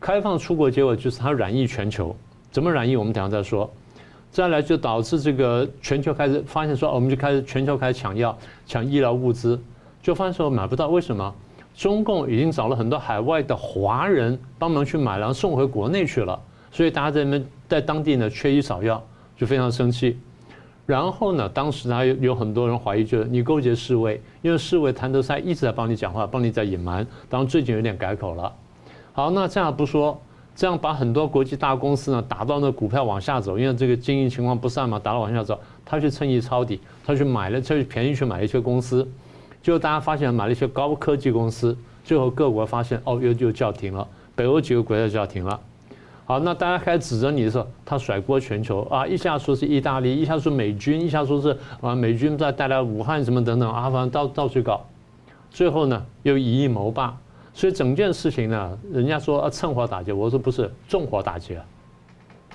[0.00, 2.14] 开放出国结果就是他染疫全球，
[2.50, 3.70] 怎么染疫我们等下再说。
[4.30, 8.36] 再来就导致这个全球开始发现说，我们就开始全球开始抢药、
[8.66, 9.58] 抢医疗物资，
[10.02, 11.34] 就发现说买不到，为什么？
[11.76, 16.40] 中共已经找了很多海外的华人帮忙去买，然后送回国内去了。
[16.72, 19.02] 所以大家在那边在当地呢缺医少药，
[19.36, 20.18] 就非常生气。
[20.86, 27.06] 然后呢，当时他有有很多人怀疑，就是你勾结世卫，因为世卫谭德塞一直在帮你讲话，帮你在隐瞒。
[27.28, 28.52] 当然最近有点改口了。
[29.12, 30.20] 好，那这样不说，
[30.54, 39.06] 这样把很多国际大公司呢打到那股票往下走，因为这个经营情况不善嘛，打到往下走，他去趁机抄底，他去买了，他去便宜去买了一些公司，
[39.66, 45.60] 就大家发现买了一些高科技公司，最后各国发现哦，又又叫停了，北欧几个国家叫停了。
[46.24, 49.04] 好，那大家开始指责你的时候，他甩锅全球啊！
[49.04, 54.86] 一下说是意大利，一下说美军，一下说是啊美军在带来武汉什么等等啊，反正到到处搞，
[55.50, 57.18] 最后呢又以一谋霸，
[57.52, 61.60] 所以整件事情呢，人家说啊趁火打劫，我说不是，纵火打劫，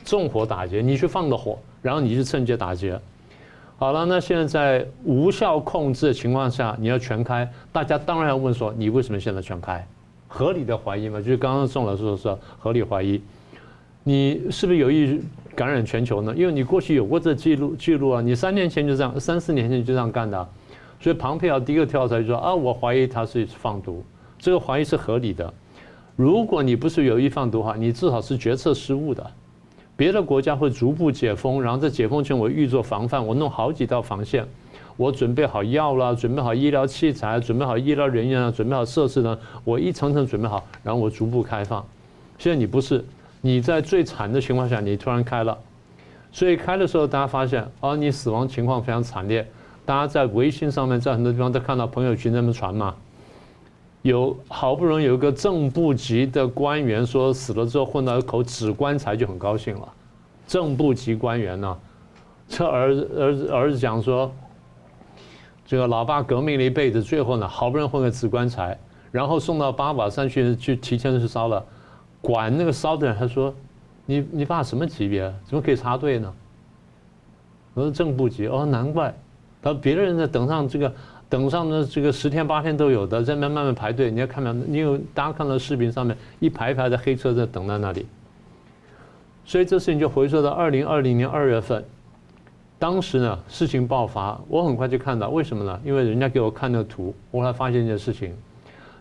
[0.05, 2.97] 纵火打劫，你去放的火，然后你去趁机打劫。
[3.81, 9.83] 好了，那现在在无效控制的情况下，你要全开，大家当然要问说，你为什么现在全开？
[10.27, 13.19] 合理的怀疑嘛，就是刚刚宋老师说是合理怀疑。
[14.03, 15.19] 你是不是有意
[15.55, 16.31] 感染全球呢？
[16.37, 20.47] 因为你过去有过这记录记录啊，你三年前就这样，三四年前就这样干的，
[20.99, 24.03] 所以庞佩奥第一个跳出来就说啊，我怀疑他是放毒，
[24.37, 25.51] 这个怀疑是合理的。
[26.15, 29.25] 如果你不是有意放毒的话，你至少是决策失误的。
[30.01, 34.43] 别的国家会逐步解封，然后在解封前我预做防范，我弄好几道防线，
[34.97, 41.85] 我准备好药了，准备好医疗器材，准备好医疗人员啊，准备好设施呢，我一层层准备好，然后我逐步开放。
[42.39, 43.05] 现在你不是。
[43.41, 45.55] 你在最惨的情况下，你突然开了，
[46.31, 49.47] 所以开的时候，大家发现，哦，你死亡情况非常惨烈。
[49.85, 52.95] 大家在微信上面，在很多地方都看到朋友圈那么传嘛，
[54.01, 59.87] 有好不容易有一个正部级的官员说死了之后混到一口纸棺材就很高兴了，
[60.47, 61.77] 正部级官员呢，
[62.47, 64.31] 这儿子儿子儿子讲说，
[65.65, 68.77] 这个老爸革命了一辈子，最后呢好不容易混个纸棺材，
[69.11, 71.63] 然后送到八宝山去去提前去烧了。
[72.21, 73.51] 管那个烧的人，他说
[74.05, 75.23] ：“你你爸什么级别？
[75.43, 76.31] 怎么可以插队呢？”
[77.73, 79.11] 我说：“正部级。”哦，难怪。
[79.59, 80.93] 他说别的人在等上这个，
[81.31, 84.11] 等上呢这个十天八天都有的，在那慢慢排队。
[84.11, 88.05] 你要看到，你有大家看到视频上面一排一排的黑车在等在那里。
[89.45, 91.83] 所以这事情就回溯到二零二零年二月份，
[92.77, 95.79] 当时呢事情爆发，我很快就看到，为什么呢？
[95.85, 98.35] 因为人家给我看那个图，我后来发现一件事情：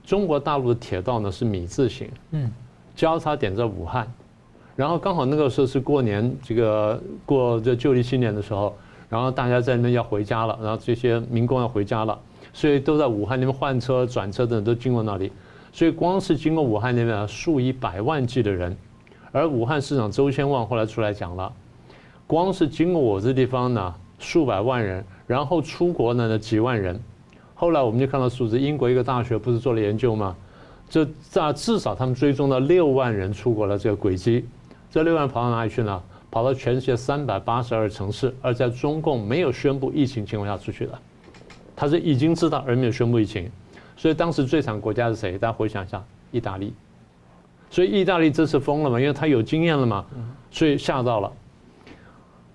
[0.04, 2.08] 中国大陆的铁道呢是米字形。
[2.30, 2.50] 嗯。
[2.96, 4.06] 交叉点在武汉，
[4.76, 8.76] 然后刚好那个时候是过年，这个过这旧历新年的时候，
[9.10, 12.18] 然后大家在那边要回家了，然后这些民工要回家了，
[12.54, 15.30] 所以都在武汉那边换车、转车等都经过那里，
[15.72, 18.76] 所以光是经过武汉那边数以百万计的人，
[19.32, 21.52] 而武汉市长周先旺后来出来讲了，
[22.26, 26.98] 光是经过我这地方呢数百万人，然后出国呢几万人，
[27.54, 30.36] 后来我们就看到数字，英国一个大学不是做了研究吗？
[30.88, 34.44] 这在至少他们追踪了六万人出国了这个轨迹，
[34.90, 36.02] 这六万跑到哪里去呢？
[36.30, 40.98] 跑到全世界三百八十二城市，而在中共没有宣布疫情情况下出去的，
[41.74, 43.50] 他是已经知道而没有宣布疫情，
[43.96, 45.36] 所以当时最惨国家是谁？
[45.38, 46.72] 大家回想一下，意大利。
[47.68, 49.00] 所以意大利这次疯了嘛？
[49.00, 50.04] 因为他有经验了嘛，
[50.50, 51.32] 所以吓到了。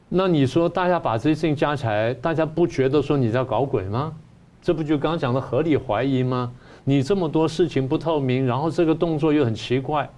[0.10, 4.14] 那你说大家把这些事情加起来，大家不觉得说你在搞鬼吗？
[4.62, 6.52] 这不就刚刚讲的合理怀疑吗？
[6.84, 10.10] 你这么多事情不透明，然后这个动作又很奇怪，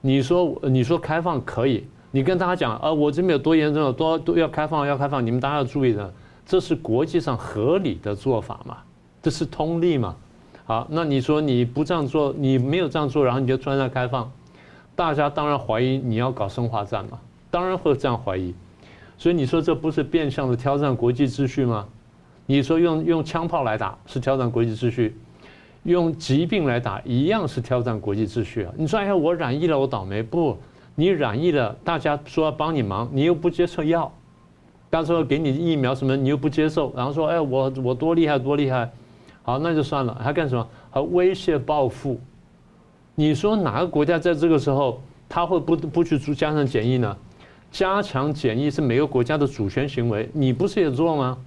[0.00, 6.12] 你说你说开放可以，你跟大家讲啊，我这边有多严重，有多要开放要开放，你们大家要注意的，
[6.44, 8.78] 这是国际上合理的做法嘛，
[9.22, 10.16] 这是通例嘛。
[10.64, 14.30] 好，那你说你不这样做，你没有这样做，然后你就突然在开放，
[14.96, 17.18] 大家当然怀疑你要搞生化战嘛，
[17.50, 18.54] 当然会这样怀疑。
[19.16, 21.86] 所以你说这不是变相的挑战国际秩序吗？
[22.46, 25.16] 你说用用枪炮来打是挑战国际秩序，
[25.84, 28.72] 用疾病来打一样是挑战国际秩序啊！
[28.76, 30.58] 你说哎呀，我染疫了，我倒霉不？
[30.94, 34.12] 你染疫了，大家说要帮你忙，你又不接受药，
[34.90, 38.90] 到时候给你疫苗什么，你又不接受，然后说哎，我我多厉害多厉害，
[39.42, 40.66] 好，那就算了，还干什么？
[40.90, 42.20] 还威胁报复？
[43.14, 47.16] 你说哪个国家在这个时候他会不不去做加强检疫呢？
[47.70, 51.38] 加强检疫是每个国家的主权行为，你不是也做吗？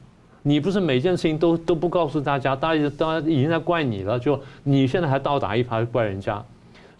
[0.41, 6.43] 你不是每件事情都都不告诉大家，大家大家已经在怪你了，就你现在还倒打一耙怪人家，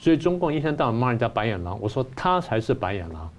[0.04, 3.30] 所以中共一天到晚骂人家白眼狼，我说他才是白眼狼，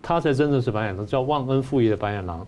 [0.00, 2.46] 他才真的是白眼狼，叫忘恩负义的白眼狼。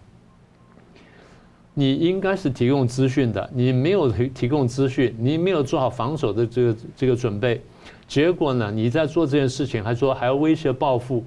[1.75, 7.61] 你应该是提供资讯的，你没有提提供资讯，你没有做好防守的这个这个准备，
[8.07, 11.25] 结果呢，你在做这件事情还说还要威胁报复，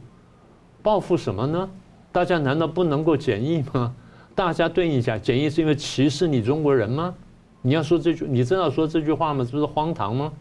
[0.82, 1.69] 报复什么呢？
[2.10, 3.93] 大家难道不能够检疫吗？
[4.34, 7.13] 大家对你讲检疫是因为歧视你中国人吗？
[7.62, 9.43] 你要说这句，你真要说这句话吗？
[9.43, 10.32] 这不是荒唐吗？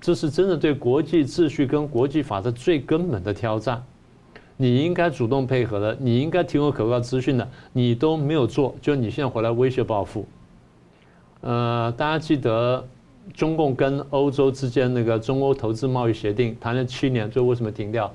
[0.00, 3.82] 这是真的对国际秩序跟国际法的最根本的挑战。
[4.56, 10.26] 你应该主动配合的，你应该提供可靠资讯的，你都没有做，就你现在回来威胁报复。
[11.42, 12.82] 呃，大家记得
[13.34, 18.10] 中共跟欧洲之间那个中欧投资贸易协定谈了七年，最后为什么停掉？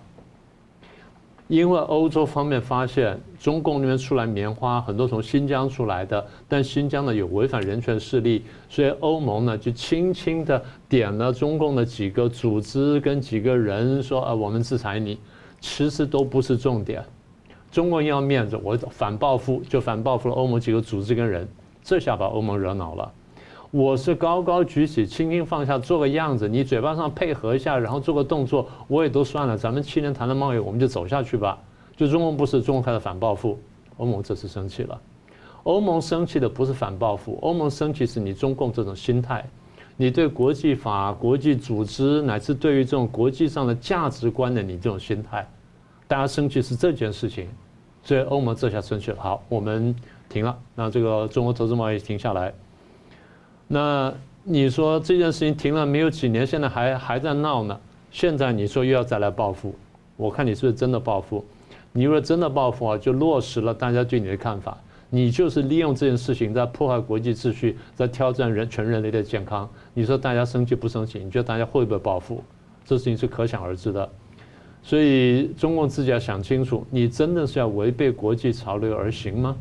[1.51, 15.19] 因为欧洲方面发现中共那边出来棉花很多从新疆出来的，但新疆呢有违反人权势力，所以欧盟呢就轻轻的点了中共的几个组织跟几个人说啊，我们制裁你，
[15.59, 17.03] 其实都不是重点。
[17.69, 21.45] 中共要面子，我反报复就反报复了欧盟几个组织跟人，
[21.83, 23.11] 这下把欧盟惹恼了。
[23.71, 26.45] 我是高高举起，轻轻放下，做个样子。
[26.45, 29.57] 你嘴巴上配合一下，然后做个动作，我也都算了。
[29.57, 31.57] 咱们七年谈的贸易，我们就走下去吧。
[31.95, 33.57] 就中共不是，中共开始反报复，
[33.95, 34.99] 欧盟这次生气了。
[35.63, 39.47] 欧盟生气的不是反报复，欧盟生气是你中共这种心态，
[39.95, 45.47] 你对国际法、国际组织乃至对于这种国际上的价值观的你这种心态，
[46.09, 47.47] 大家生气是这件事情，
[48.03, 49.17] 所以欧盟这下生气了。
[49.17, 49.95] 好，我们
[50.27, 52.53] 停了，让这个中国投资贸易停下来。
[53.73, 57.79] 那你说这件事情停了没有几年，现在还还在闹呢？
[58.11, 59.73] 现在你说又要再来报复，
[60.17, 61.45] 我看你是不是真的报复？
[61.93, 64.77] 你如果真的报复啊，就落实了大家对你的看法，
[65.09, 69.69] 你就是利用这件事情在破坏国际秩序，在挑战人全人类的健康。
[69.93, 71.19] 你说大家生气不生气？
[71.19, 72.43] 你觉得大家会不会报复？
[72.83, 74.09] 这事情是可想而知的。
[74.83, 79.55] 所以中共自己要想清楚，你真的是要违背国际潮流而行吗？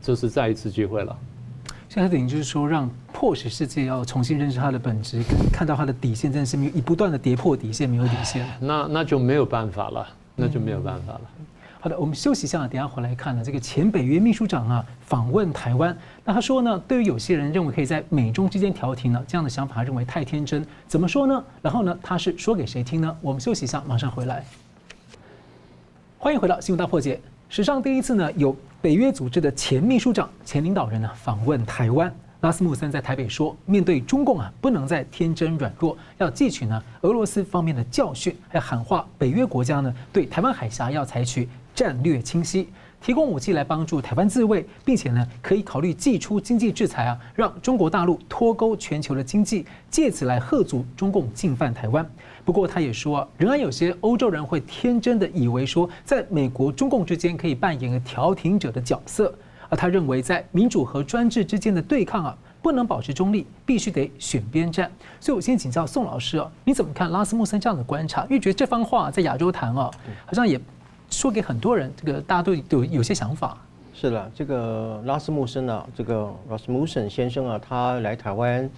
[0.00, 1.18] 这是再一次机会了。
[1.88, 8.46] 现在等于就是说，让迫使世界要重新认识它的本质，跟看到它的底线，真的是没有，以不断的跌破底线，没有底线。
[8.60, 11.20] 那那就没有办法了，那就没有办法了。
[11.38, 11.46] 嗯、
[11.80, 13.42] 好的，我们休息一下，等下回来看呢。
[13.42, 15.96] 这个前北约秘书长啊访问台湾，
[16.26, 20.62] 那他说呢，对于有些人认为可以在美中之间调停呢，这样的想法认为太天真。
[20.86, 21.42] 怎么说呢？
[21.62, 23.16] 然后呢，他是说给谁听呢？
[23.22, 24.44] 我们休息一下，马上回来。
[26.18, 27.16] 欢迎回到《新闻大破解》。
[27.50, 32.14] 史上第一次呢，有北约组织的前秘书长、前领导人呢访问台湾。
[32.42, 42.68] 拉斯穆森在台北说，面对中共啊，不能再天真软弱，要汲取呢俄罗斯方面的教训，还喊话北约国家呢对台湾海峡要采取战略清晰。
[43.00, 52.04] 提供武器来帮助台湾自卫，并且呢，可以考虑祭出经济制裁啊，让中国大陆脱钩全球的经济，借此来吓阻中共进犯台湾。
[52.48, 59.34] 不过他也说，仍然有些欧洲人会天真的以为说，在美国中共之间可以扮演个调停者的角色，
[59.68, 64.90] 而他认为在民主和专制之间的对抗啊，不能保持中立，必须得选边站。
[65.20, 68.22] 所以我先请教宋老师啊，你怎么看拉斯穆森这样的观察？
[68.24, 69.90] 因为觉得这番话在亚洲谈啊，
[70.24, 70.58] 好像也。
[71.10, 73.56] 说给很多人，这个大家都有有些想法。
[73.94, 78.70] 是的，这个拉斯穆森呢，这个拉斯穆森先生啊，他来台湾，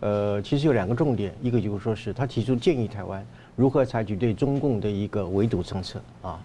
[0.00, 6.40] 呃，其实有两个重点，一个就是说是他提出建议台湾如何采取对中共的一个围堵政策啊。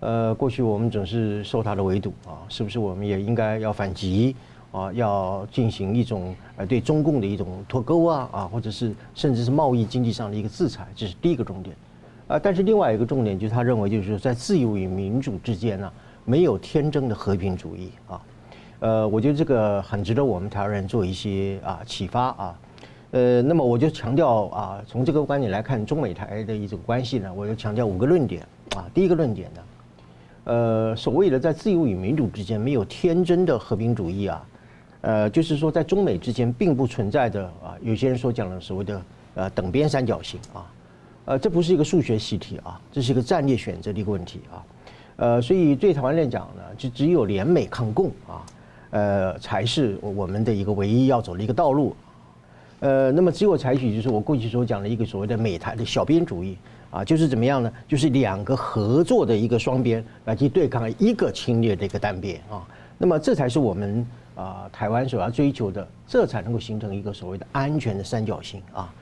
[0.00, 4.34] 呃，过去我们总是受他的围堵啊，是不是我们也应该要反击
[4.72, 4.92] 啊？
[4.92, 11.76] 要进行一种呃对中共的一种脱钩啊啊，或者是甚至是贸易经济上的一个制裁，这是第一个重点。
[12.28, 15.92] 啊，但是另外一个重点就是他认为，就是在自由与民主之间呢，
[16.24, 18.20] 没有天真的和平主义啊。
[18.78, 22.58] 呃，我觉得这个很值得我们台湾人做一些啊启发啊。
[23.12, 28.46] 呃，那么我就强调啊，从这个观点来看，中美台的一种关系呢，我就强调五个论点
[28.76, 28.88] 啊。
[28.94, 29.60] 第一个论点呢，
[30.44, 34.46] 呃，所谓的在自由与民主之间没有天真的和平主义啊，
[35.00, 39.02] 呃，就是说在中美之间并不存在的啊，有些人所讲的所谓的
[39.34, 40.70] 呃等边三角形啊。
[41.24, 44.64] 呃，这不是一个数学习题啊，这是一个战略选择的一个问题啊。
[45.16, 48.46] 呃，所以对台湾来讲呢，就只有联美抗共啊，
[48.90, 51.94] 呃，才是我们的一个唯一要走的一个道路。
[52.80, 56.56] 呃，那么只有采取就是我过去所讲的一个所谓的美台的小边主义
[56.90, 57.72] 啊，就是怎么样呢？
[57.86, 62.66] 就是两个合作的一个双边来去对抗一个侵略的一个单边啊。
[62.98, 68.92] 那么这才是我们啊台湾所要追求的，这才能够形成一个所谓的安全的三角形啊。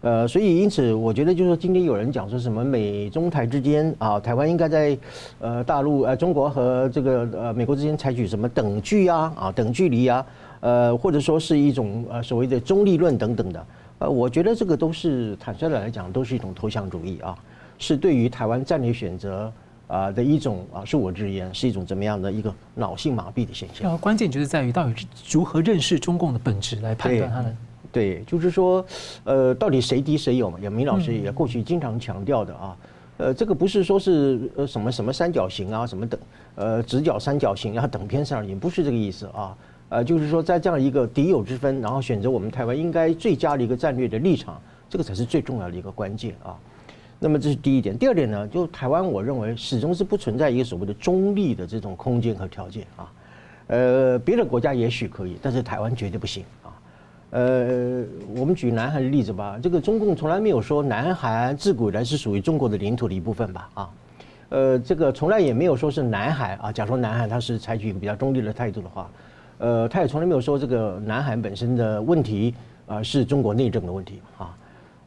[0.00, 4.96] 呃，所以因此，我觉得就是说，今天有人讲说什么美中台之间啊，台湾应该在
[5.40, 10.24] 呃大陆呃中国和这个呃美国之间采取什么等距啊啊等距离啊，
[10.60, 13.66] 呃或者说是一种呃所谓的中立论等等的，
[13.98, 17.36] 呃，我觉得这个都是坦率的来讲，都是一种投降主义啊，
[17.78, 19.52] 是对于台湾战略选择
[19.86, 23.96] 啊的一种啊，恕我直言，是一种怎么样的一个脑性麻痹的现象。
[23.98, 27.54] 关键就是在于到底如何认识中共的本质来判断它的。
[27.90, 28.84] 对，就是说，
[29.24, 30.58] 呃，到底谁敌谁友嘛？
[30.60, 32.76] 杨明老师也过去经常强调的啊，
[33.16, 36.20] 呃，这个不是说是呃什么什么三角形啊，什么等，
[36.54, 39.56] 呃，直角三角形啊，等边三角形，不是这个意思啊，
[39.90, 46.56] 呃，就是说在这样一个敌友之分，然后选择我们台湾应该最佳的一个战略的立场，这个才是最重要的一个关键啊。
[47.18, 53.12] 那么这是第一点，第二点呢，就台湾，我认为始终是不存在一个所谓的中立的这种空间和条件啊，
[53.68, 56.70] 呃，别的国家也许可以，但是台湾绝对不行啊。
[57.30, 58.04] 呃，
[58.36, 59.58] 我们举南韩的例子吧。
[59.62, 63.68] 这个中共从来没有说南韩自古以来是属于中国的领土的一部分吧？
[63.74, 63.90] 啊，
[64.50, 66.72] 呃，这个从来也没有说是南海啊。
[66.72, 69.10] 假如说南海它是采取一个比较中立的态度的话，
[69.58, 72.54] 呃，他也从来没有说这个南海本身的问题
[72.86, 74.56] 啊是中国内政的问题啊。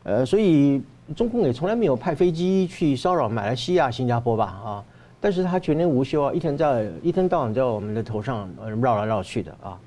[0.04, 0.82] 呃，所以
[1.16, 4.46] 中共也从来没有派飞机去骚扰马来西亚、新加坡吧？
[4.46, 4.84] 啊，
[5.20, 8.50] 但是他全年无休啊，一天在一天到晚在我们的头上
[8.82, 9.80] 绕来绕去的啊。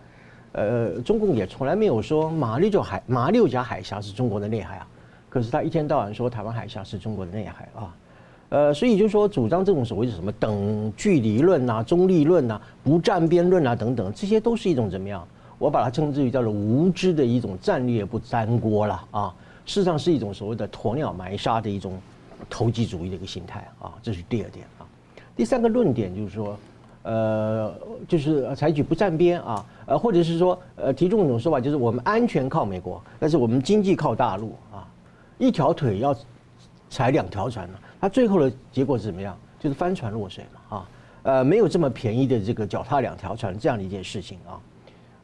[0.52, 4.86] 呃，中共也从来没有说马六甲海马六甲海峡是中国的内海啊，
[5.28, 7.92] 可是他一天到晚说台湾海峡是中国的内海啊，
[8.54, 15.26] 呃，所以就是说主张这种所谓的什么等距离论啊、中立论啊、不站边论啊等等，这些都是一种怎么样？
[15.58, 19.34] 我把它称之为叫做无知的一种战略不沾锅了啊，
[19.66, 21.98] 事实上是一种所谓的鸵鸟埋沙的一种
[22.48, 24.86] 投机主义的一个心态啊，这是第二点啊。
[25.34, 26.56] 第三个论点就是说。
[27.02, 27.70] 呃，
[28.08, 34.88] 就是采取不站边啊，呃，或者是说，呃，提出一种说法，就是我们安全靠美国，但是我们经济靠大陆啊，
[35.36, 36.16] 一条腿要
[36.88, 39.34] 踩两条船呢，它最后的结果是怎么样？
[39.58, 40.88] 就是翻船落水嘛，啊，
[41.22, 44.60] 呃，没有这么便宜的这个脚踏两条船这样的一件事情啊，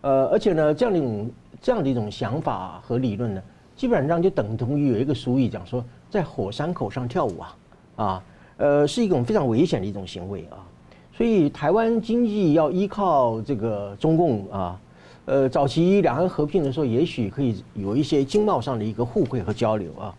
[0.00, 3.42] 呃，而且呢，这样的一种这样的一种想法和理论呢，
[3.76, 7.56] 基本上就等同于有一个俗语讲说，在火山口上跳舞啊，
[7.96, 8.24] 啊，
[8.56, 10.64] 呃，是一种非常危险的一种行为啊。
[11.12, 14.80] 所以台湾经济要依靠这个中共啊，
[15.26, 20.16] 呃，早期两岸和平的时候，也许可以有一些经贸上的一个互惠和交流啊。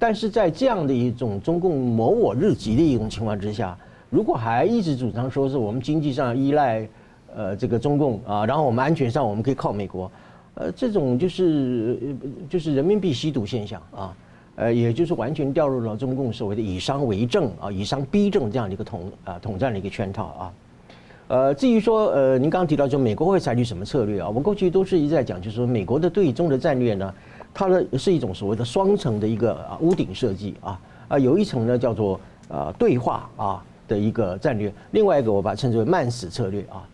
[0.00, 3.76] 但是在这样的一种中共谋我日极的一种情况之下，
[4.08, 6.88] 如果还一直主张说是我们经济上依赖
[7.36, 10.10] 呃这个中共啊，然后我们安全上我们可以靠美国，
[10.54, 12.16] 呃，这种就是
[12.48, 14.16] 就是人民币吸毒现象啊。
[14.56, 20.52] 呃，也就是完全掉入了中共所谓的以商为政啊，以商逼政这样的一个统啊统战的一个圈套啊。
[21.28, 24.28] 呃，至于说呃，您刚刚提到说美国会采取什么策略啊？
[24.28, 27.14] 我过去都是一直在讲，就是说美国的对中的战略呢，
[27.52, 36.86] 它的是一种所谓的双层的一个啊屋顶设计啊啊，有一层呢叫做啊对话啊的一个战略，另外一个我把它称之为慢死策略啊。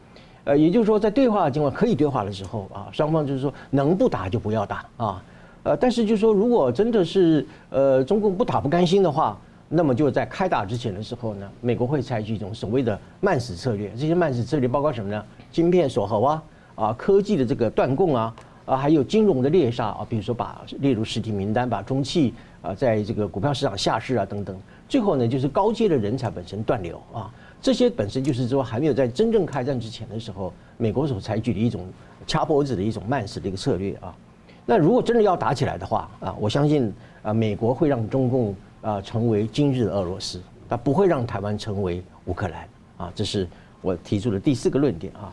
[0.44, 5.22] 呃，也就是说在对话的情况可以对话的时候啊，双方就是说能不打就不要打啊。
[5.64, 9.36] 呃，但是就是说，如果真的是呃中共不打不甘心的话，
[9.68, 13.90] 那么就在开打之前的时候呢，美国会采取一种所谓的慢死策略。
[13.98, 15.24] 这些慢死策略包括什么呢？
[15.50, 16.42] 晶片锁喉啊，
[16.76, 18.32] 啊科技的这个断供啊，
[18.66, 24.54] 啊还有金融的猎杀啊，比如说把列入实体名单，把中企啊在这个股票市场下市啊等等。
[24.88, 31.86] 最后呢，就是高阶的人才本身断流啊，这些本身就是说还没有在真正开战之前的时候，美国所采取的一种
[32.26, 34.14] 掐脖子的一种慢死的一个策略啊。
[34.64, 36.92] 那如果真的要打起来的话啊，我相信
[37.22, 43.46] 啊，美国会让中共啊成为今日的俄罗斯，他不会让台湾成为乌克兰啊，这是
[43.80, 45.32] 我提出的第四个论点啊。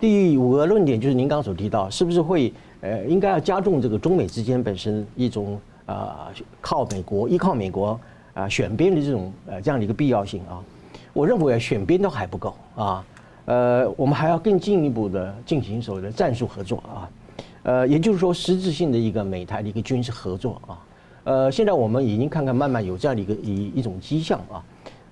[0.00, 6.28] 第五个论点就是您刚所提到，是不是会呃应该要加重这个中美之间本身一种啊
[6.60, 7.98] 靠美国依靠美国
[8.34, 10.62] 啊选边的这种呃这样的一个必要性啊？
[11.12, 13.04] 我认为选边都还不够啊，
[13.46, 17.10] 呃，我们还要更进一步的进行所谓的战术合作啊。
[17.64, 20.78] 呃，也就是说，实质性的一个美台的一个军事合作啊，
[21.24, 24.64] 呃，现在我们已经看看慢慢有这样的一个一一种迹象啊，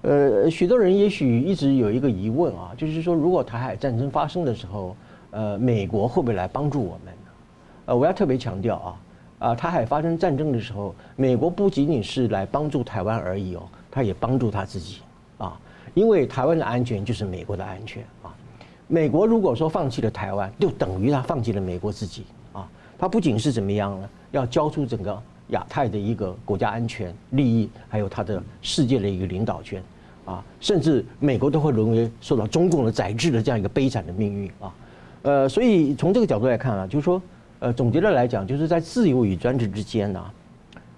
[0.03, 4.97] 呃，许多人也许一直有一个疑问啊，就是说，如果台海战争发生的时候，
[5.33, 7.13] 呃，美国会不会来帮助我们？
[7.87, 14.99] 呃，我要特别强调啊，啊，台海发生战争的时候，美国不仅仅是来帮助台湾而已哦，他也帮助他自己
[15.39, 15.59] 啊，
[15.95, 18.35] 因为台湾的安全就是美国的安全啊。
[18.89, 22.69] 美国如果说放弃了台湾，就等于他放弃了美国自己啊。
[22.99, 24.09] 他不仅是怎么样呢？
[24.33, 29.83] 要交出整个亚太的一个国家安全利益，还有他的世界的一个领导权
[30.25, 34.75] 啊，甚至美国都会沦为受到中共的宰制的这样一个悲惨的命运啊。
[35.23, 37.21] 呃，所以从这个角度来看啊，就是说，
[37.67, 40.25] 呃，总结的来讲，就是在自由与专制之间呢，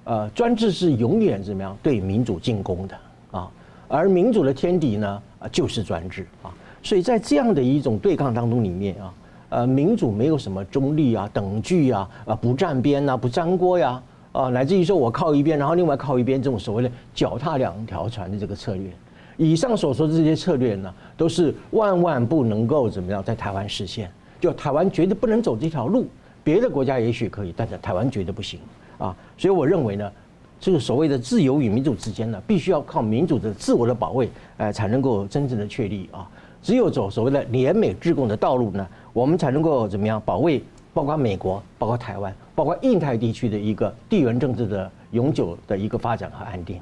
[0.04, 2.94] 呃，专制是永远怎么样对民主进攻的
[3.30, 3.50] 啊，
[3.88, 6.52] 而民主的天敌呢，啊，就是专制啊。
[6.82, 9.14] 所以在这样的一种对抗当中里面啊，
[9.48, 14.02] 呃，民主没有什么中立啊、等距啊、啊不站边啊、不沾锅呀，
[14.32, 18.90] 啊，乃至于说我靠一边，然后另外靠一边，这种所谓的脚踏两条船的这个策略，
[19.38, 24.10] 以上所说的这些策略呢，都是万万不能够怎么样在台湾实现。
[24.40, 26.06] 就台湾绝对不能走这条路，
[26.42, 28.60] 别的国家也许可以，但是台湾绝对不行
[28.98, 29.14] 啊。
[29.36, 30.12] 所以我认为呢，
[30.60, 36.28] 这个所谓的自由与民主之间呢，必须要靠民主的自我的保卫，呃，才能够真正的确立啊。
[36.62, 40.62] 只有走所谓的联美制共的道路呢，我们才能够怎么样保卫，
[40.92, 46.80] 包括美国，包括台湾，包括印太地区的一个地缘政治的永久的一个发展和安定。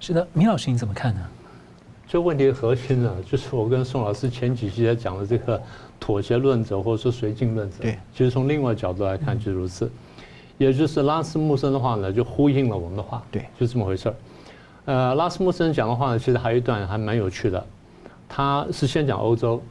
[0.00, 1.20] 是的，明老师你怎么看呢？
[2.08, 5.62] 这问题的核心呢，就是我跟宋老师前几期在讲的这个
[6.00, 7.76] 妥协论者，或者说绥靖论者。
[7.82, 9.88] 对，其实从另外角度来看就是如此，
[10.58, 13.22] 也就是拉斯穆森的话呢，就呼应了我们的话。
[13.30, 14.14] 对，就这么回事儿。
[14.86, 17.64] 呃，拉斯穆森讲的话呢，其实还有一段还蛮有趣的。
[18.28, 19.62] 他是先讲欧洲，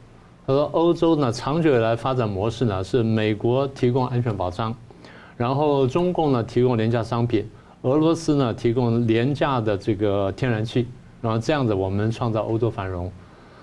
[0.46, 4.74] 他说欧洲呢长久以来发展模式呢是美国提供安全保障，
[5.36, 7.48] 然后中共呢提供廉价商品，
[7.82, 10.86] 俄罗斯呢提供廉价的这个天然气，
[11.20, 13.10] 然后这样子我们创造欧洲繁荣。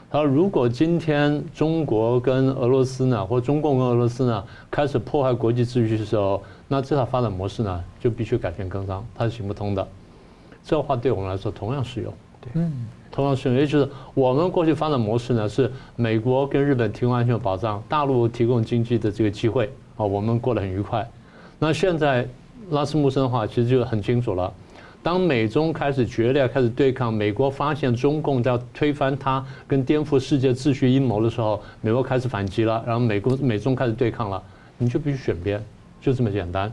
[0.10, 9.88] 他说如果今天中国跟俄罗斯呢，或中共跟俄罗斯呢开始破坏国际秩序的时候，那这套发展模式呢就必须改变更张，它是行不通的。
[10.64, 12.14] 这话对我们来说同样适用。
[12.42, 12.88] 对，嗯。
[13.10, 21.10] 同样适用，也就是我们过去发展模式呢，是美国跟日本提供安全保障，大陆提供经济的这个机会啊，我们过得很愉快。
[21.58, 22.28] 那现在
[22.70, 24.54] 拉斯穆森的话，其实就很清楚了。
[25.04, 34.42] 当美中开始决裂、开始对抗，美国发现中共在推翻它跟颠覆世界秩序阴谋的时候，美国开始反击了，然后美国美中开始对抗了，
[34.78, 35.64] 你就必须选边，
[36.02, 36.72] 就这么简单。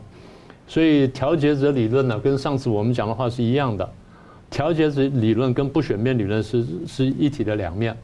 [0.67, 3.89] 所以调节者理论呢，跟上次我们讲的话是一样的。
[4.49, 7.95] 调节者理论跟不选边理论是是一体的两面，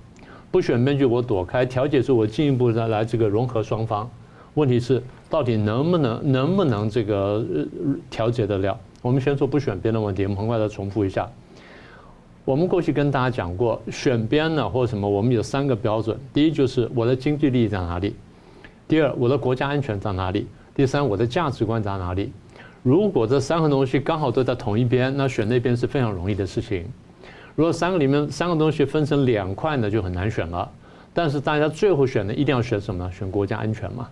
[0.49, 4.09] 不选边就我躲开，调节是我进一步的来这个融合双方。
[4.53, 7.45] 问题是到底能不能能不能这个
[8.09, 8.77] 调节得了？
[9.01, 11.27] 我们先说不选边的问题，我们很快再重复一下。
[12.45, 18.11] 我们过去跟大家讲过，选边呢或者什么，我们有三个标准：第一就是我的经济利益在哪里；
[18.87, 20.45] 第二我的国家安全在哪里；
[20.75, 22.31] 第三我的价值观在哪里。
[22.83, 26.85] 如果这三个东西刚好都在同一边，那选那边是非常容易的事情。
[27.55, 30.69] 如果三个里面三个东西分成两块呢，就很难选了。
[31.13, 33.11] 但是大家最后选的一定要选什么呢？
[33.11, 34.07] 选国家安全嘛。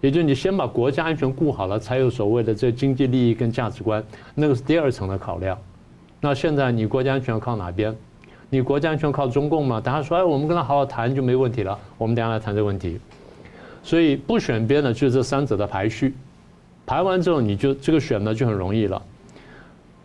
[0.00, 4.02] 也就是你先把国家安全顾好了，才有所谓的这经济利益跟价值观，
[4.34, 5.58] 那个是第二层的考量。
[6.20, 7.94] 那现在你国家安全靠哪边？
[8.48, 9.80] 你国家安全靠中共吗？
[9.80, 11.78] 大家说，哎，我们跟他好好谈就没问题了。
[11.98, 12.98] 我们等下来谈这个问题。
[13.82, 16.14] 所以不选边的，就是这三者的排序。
[16.84, 19.02] 排完之后，你就这个选呢就很容易了。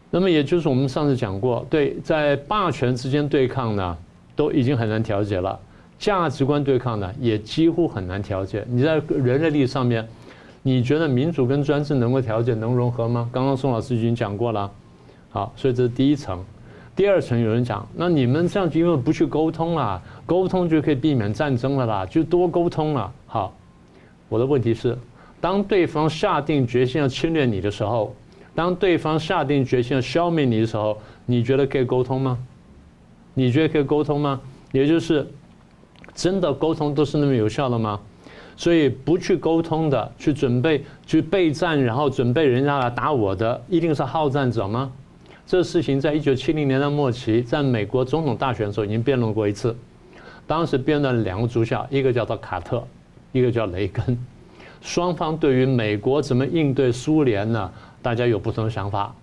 [0.10, 3.98] 那么也就是我们上次讲过，对，在霸权之间对抗呢，
[4.36, 5.58] 都已经很难调节了；
[6.02, 8.66] 价值观对抗呢，也几乎很难调节。
[8.68, 10.06] 你在人类历史上面，
[10.64, 13.30] 你觉得民主跟专制能够调节、能融合吗？
[13.32, 14.70] 刚刚宋老师已经讲过了。
[15.30, 16.44] 好，所以这是第一层。
[16.96, 23.14] 第二层有人讲，那你们这样子因为不去沟通啦，沟通就可以避免战争了啦，就多沟通了。
[23.28, 23.56] 好，
[24.28, 24.98] 我的问题是。
[25.40, 28.16] 当对方下定决心要侵略你的时候，
[28.56, 30.98] 当对方下定决心要消灭你的时候，
[31.28, 32.40] 你觉得可以沟通吗？
[33.36, 34.42] 你觉得可以沟通吗？
[34.72, 35.28] 也就是
[36.14, 38.00] 真的沟通都是那么有效的吗？
[38.58, 44.92] 所以不去沟通的，去准备去备战，然后准备人家来打我的，一定是好战者吗？
[45.48, 49.76] 这事情在一九七零年代末期，在美国总统大选的时候已经辩论过一次，
[50.46, 52.84] 当时辩论了两个主角，一个叫做卡特，
[53.32, 54.18] 一个叫雷根。
[54.82, 57.72] 双方对于美国怎么应对苏联呢？
[58.02, 59.14] 大家有不同的想法。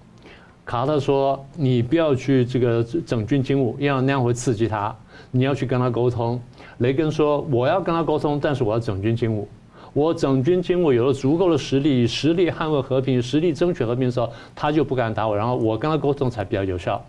[0.64, 4.95] 卡特说：“你不要去这个整军经武，因为那样会刺激他。
[5.30, 6.41] 你要去跟他沟通。”
[6.79, 9.47] 雷根说：“我要跟他沟通，但是我要整军经武。
[9.93, 15.37] 我整军经武有了足够的实力，以实力捍卫和平，以实力争取和平的时候，他就不敢打我。
[15.37, 17.05] 然后我跟他沟通才比较有效。”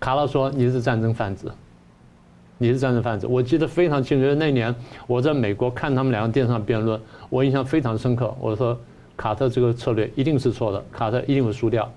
[0.00, 1.52] 卡特说：“你是战争贩子。”
[2.58, 4.34] 你是战争贩子，我记得非常清楚。
[4.36, 4.72] 那年
[5.08, 8.32] 我在美国看他们两个电视上辩论，我印象非常深刻。
[8.38, 8.78] 我说
[9.16, 11.90] 卡特这个策略一定是错的，卡特一定会输掉，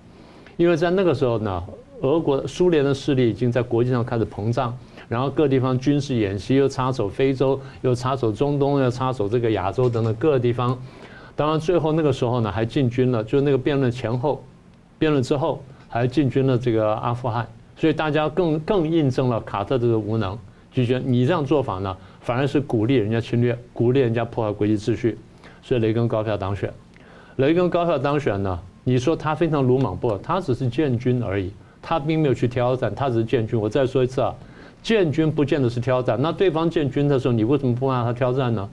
[0.58, 1.64] 因为在那个时候呢，
[2.02, 4.76] 俄国苏联的势力已经在国际上开始膨胀，
[5.08, 10.78] 然后各地方军事演习又插手非洲，又插手中东，又插手这个亚洲等等各个地方。
[11.36, 14.44] 当然最后那个时候呢，还进军了，就是那个辩论前后，
[14.98, 17.46] 辩论之后还进军了这个阿富汗。
[17.78, 20.38] 所以大家更更印证了卡特这个无能，
[20.72, 25.18] 就觉得你这样做法呢，反而是鼓励人家侵略，鼓励人家破坏国际秩序。
[25.62, 26.72] 所以雷根高票当选，
[27.36, 30.18] 雷根高票当选呢，你说他非常鲁莽不？
[30.20, 31.52] 他只是建军而已，
[31.82, 33.60] 他并没有去挑战，他只是建军。
[33.60, 34.34] 我再说一次啊，
[34.86, 36.16] 建军不见得是挑战。
[36.22, 38.70] 那对方建军的时候，你为什么不让他挑战呢？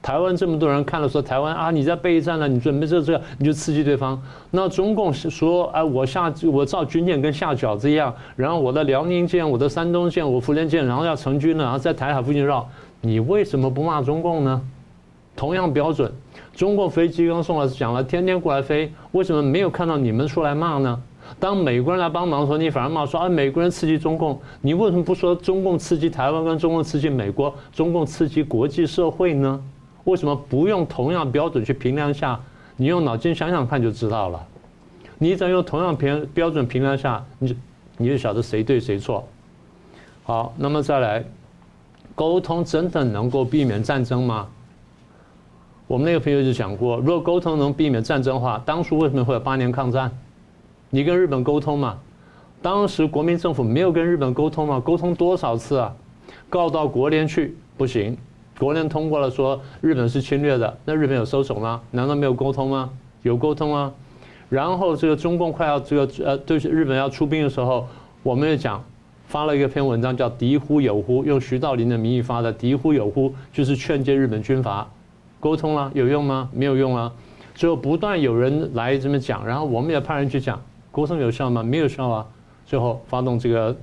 [0.00, 4.22] 台湾这么多人看了说台湾啊，你在备战了，你准备这这，你就刺激对方。
[4.52, 12.64] 那中共说，哎，我下我造军舰跟下饺子一样，然后我的辽宁舰、我的山东舰、我福建舰，然后要成军了，然后在台海附近绕，
[13.00, 14.62] 你为什么不骂中共呢？
[15.34, 16.12] 同样标准，
[16.54, 21.02] 中共飞机刚宋老师讲了，天天过来飞，为什么没有看到你们出来骂呢？
[21.38, 29.62] 当美国人来帮忙的时候，你反而骂说啊，美国人刺激中共，你为什么不说中共刺激台湾跟中共刺激美国，中共刺激国际社会呢？
[30.04, 32.40] 为什么不用同样标准去评量下？
[32.76, 34.46] 你用脑筋想想看就知道了。
[35.18, 37.54] 你只要用同样评标准评量下，你就
[37.98, 39.26] 你就晓得谁对谁错。
[40.24, 41.24] 好，那么再来，
[42.14, 44.48] 沟通真的能够避免战争吗？
[45.86, 50.10] 我们那个朋友就讲过，如果沟通能避免战争的话，当初为什么会有八年抗战？
[50.90, 51.98] 你跟日本沟通嘛？
[52.60, 54.82] 当时国民政府没有跟日本沟通吗？
[54.84, 55.94] 沟通多少次啊？
[56.48, 58.16] 告到国联去不行。
[58.58, 61.80] 国联通过了，说日本是侵略的，那日本有收手吗？
[61.92, 62.90] 难道没有沟通吗？
[63.22, 63.92] 有沟通啊。
[64.48, 67.86] 然后这个中共快要这个呃，对日本要出兵的时候，
[68.24, 68.82] 我们也讲
[69.26, 74.90] 发了一个篇文章，叫“敌乎有乎”，用徐道林的名义发的“敌乎有乎”，就是劝诫日本军阀
[75.38, 76.50] 沟通了，有用吗？
[76.52, 77.12] 没有用啊。
[77.54, 80.60] 最后不断有人来这么讲，然后我们也派人去讲，
[81.00, 81.62] 沟通有效吗？
[81.62, 82.26] 没有效啊。
[82.66, 83.74] 最后发动这个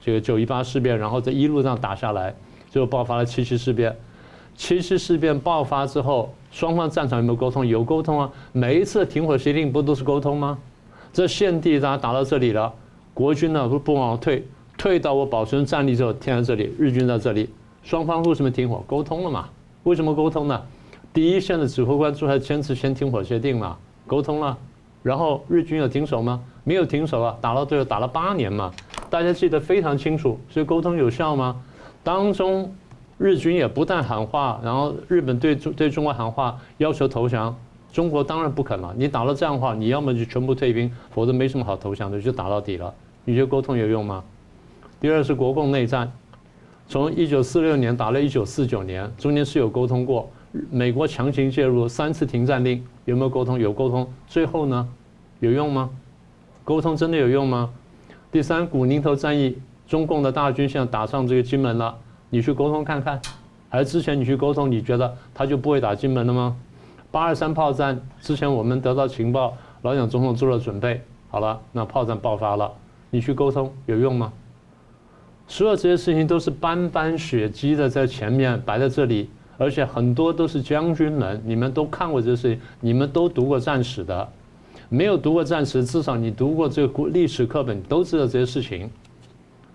[0.00, 2.34] 这个九一八事变，然后在一路上打下来，
[2.68, 3.96] 最后爆发了七七事变。
[4.56, 7.64] 七七事变爆发之后，双方战场有没有沟通？
[7.64, 8.28] 有沟通啊！
[8.50, 10.58] 每一次停火协定不都是沟通吗？
[11.12, 12.74] 这现地打打到这里了，
[13.14, 14.44] 国军呢不不往后退，
[14.76, 17.48] 退到我保存战力之后，停在这里，日军在这里，
[17.84, 18.82] 双方为什么停火？
[18.84, 19.48] 沟通了嘛？
[19.84, 20.60] 为什么沟通呢？
[21.12, 23.76] 第一线的指挥官出来坚持先停火协定嘛？
[24.08, 24.58] 沟通了，
[25.04, 26.42] 然后日军有停手吗？
[26.64, 27.36] 没有停手啊！
[27.40, 28.72] 打到最后打了八年嘛，
[29.08, 31.62] 大家记得非常清楚，所以沟通有效吗？
[32.02, 32.74] 当中。
[33.16, 37.56] 日军也不但喊话，然后日本对中对中国喊话，要求投降，
[37.92, 38.92] 中国当然不肯了。
[38.96, 42.92] 你打了这样的话，你要么就全部退兵，否则没什么好投降的，就打到底了。
[43.24, 44.24] 你觉得沟通有用吗？
[45.00, 46.10] 第二是国共内战，
[46.88, 50.28] 从一九四六年打到一九四九年，中间是有沟通过，
[50.68, 53.56] 美国强行介入，三次停战令，有没有沟通？
[53.56, 54.12] 有沟通。
[54.26, 54.88] 最后呢，
[55.38, 55.88] 有用吗？
[56.64, 57.68] 沟通真的有用吗？
[58.32, 61.94] 第三，古宁头战役，中共的大军现在打上这个金门了。
[62.30, 63.20] 你去沟通看看，
[63.68, 66.56] 还是之前你去沟通，你觉得他就不会打金门了吗？
[67.10, 72.72] 八二三炮战之前我们得到情报，老蒋总统做了准备，好了，那炮战爆发了，
[73.10, 74.32] 你去沟通有用吗？
[75.46, 84.26] 所有这些事情都是斑斑血迹的在前面摆在这里，而且很多都是将军们，你们都看过这些事情，你们都读过战史的，
[84.88, 88.90] 没有读过战史，至少你读过这个历史课本，都知道这些事情。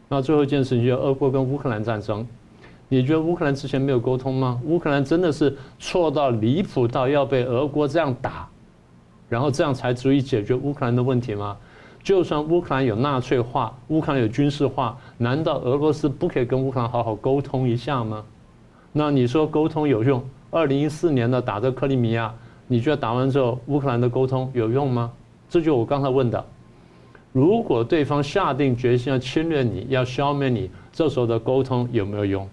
[0.07, 2.25] 那最后一件事情就是俄国跟乌克兰战争。
[2.87, 4.59] 你觉得乌克兰之前没有沟通吗？
[4.65, 8.47] 乌克兰真的是错到离谱到要被俄国这样打，
[9.27, 11.55] 然后这样才足以解决乌克兰的问题吗？
[12.01, 18.23] 就算乌克兰有纳粹化，乌克兰有军事化，难道俄罗斯不可以跟乌克兰好好沟通一下吗？
[18.91, 20.23] 那你说沟通有用？
[20.49, 22.33] 二零一四年的打这克里米亚，
[22.71, 25.11] 你觉得打完之后乌克兰的沟通有用吗？
[25.49, 26.45] 这就我刚才问的，
[27.31, 32.47] 如果对方下定决心要侵略你，要消灭你，这时候的沟通有没有用？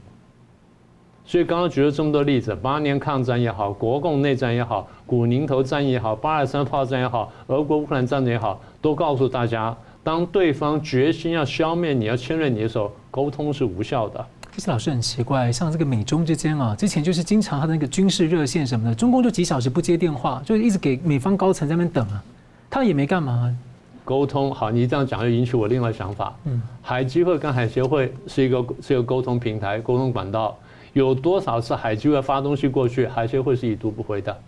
[1.26, 14.26] 所以刚刚举了这么多例子，八年抗战也好，国共内战也好，古宁头战役也好，八二三炮战也好，俄国乌克兰战争也好，都告诉大家，当对方决心要消灭你、要侵略你的时候，沟通是无效的。
[14.56, 22.24] 其实老师很奇怪，像这个美中之间啊，之前就是经常他的那个军事热线什么的，中共就几小时不接电话，就一直给美方高层在那边等啊，
[22.70, 23.54] 他也没干嘛。
[24.02, 26.34] 沟通好，你这样讲又引起我另外想法。
[26.44, 30.56] 嗯，海基会跟海协会是一个是一个沟通平台、沟通管道。
[30.94, 34.38] 有多少次海基会发东西过去，海协会是已读不回的？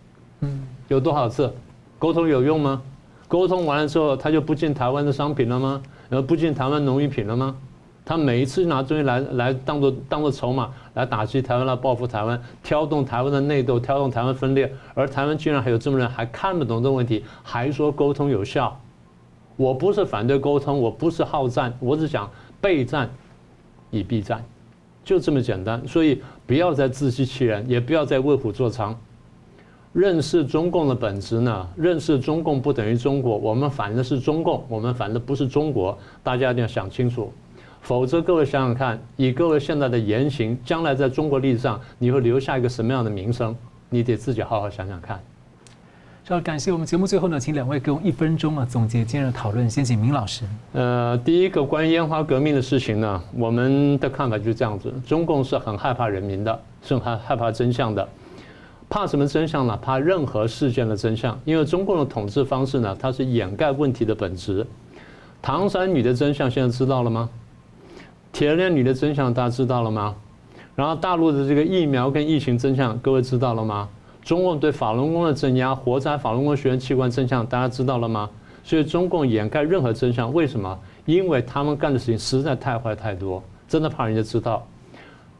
[0.40, 1.52] 嗯，有多少次？
[1.98, 2.80] 沟通有用吗？
[3.28, 5.82] 沟通完了之后，他就不进台湾的商品了吗？
[6.08, 7.54] 然后不进台湾农业品了吗？
[8.08, 18.80] 他每一次拿东西来来当做当做筹码来打击台湾，来报复台湾，挑动台湾的内斗，挑动台湾分裂，而台湾居然还有这么人还看不懂这个问题，还说沟通有效？
[19.56, 22.30] 我不是反对沟通，我不是好战，我只讲
[22.62, 23.10] 备战
[23.90, 24.42] 以避战。
[25.04, 25.86] 就这么简单。
[25.86, 28.94] 所以不要再自欺欺人，也不要再为虎作伥。
[29.92, 31.68] 认识中共的本质呢？
[31.76, 37.30] 认识中共不等于中国，我们反的是中共，我们反的不是中国，大家一定要想清楚。
[37.80, 43.56] 否则，各位想想看，以各位现在的言行，将来在中国历史上，你会留下一个什么样的名声？
[43.88, 45.18] 你得自己好好想想看。
[46.28, 49.70] 要，感谢我们节目最后呢，请两位给我一分钟啊总结今日的讨论。
[49.70, 50.44] 先请明老师。
[50.74, 58.06] 呃，第一个关于烟花革命的事情呢，我们的看法就是这样子：中共是很害怕人民的，是很害怕真相的。
[58.90, 59.74] 怕什么真相呢？
[59.80, 64.66] 怕任何事件的真相，因为中共的统治方式呢，它是掩盖问题的本质。
[65.40, 67.30] 唐山女的真相现在知道了吗？
[68.32, 70.14] 铁链女的真相大家知道了吗？
[70.76, 73.88] 然后大陆的这个疫苗跟疫情真相，各位知道了吗？
[74.22, 78.28] 中共对法轮功的镇压，活摘法轮功学员器官真相，大家知道了吗？
[78.62, 80.78] 所以中共掩盖任何真相，为什么？
[81.06, 84.64] 因为他们干的事情实在太坏太多，真的怕人家知道。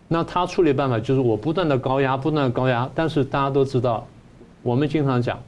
[0.09, 2.91] 那他处理办法就是我不断的高压，不断的高压。
[2.95, 4.07] 但是大家都知道，
[4.62, 5.39] 我们经常讲，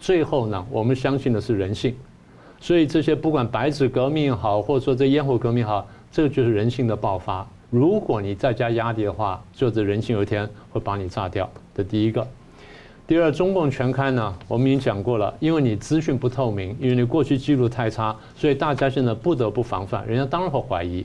[0.00, 1.94] 最后呢，我们相信的是人性。
[2.60, 7.44] 所以这些不管白纸革命好，或者说这烟火革命好，这个就是人性的爆发。
[7.70, 11.50] 如果你再加压力的话，就这人性有一天会把你炸掉。
[11.74, 12.24] 这第一个，
[13.04, 20.06] 第二，中共全开呢，我们已经讲过了，因为你资讯不透明，因为你过去记录太差，所以大家现在不得不防范。
[20.06, 21.04] 人家当然会怀疑，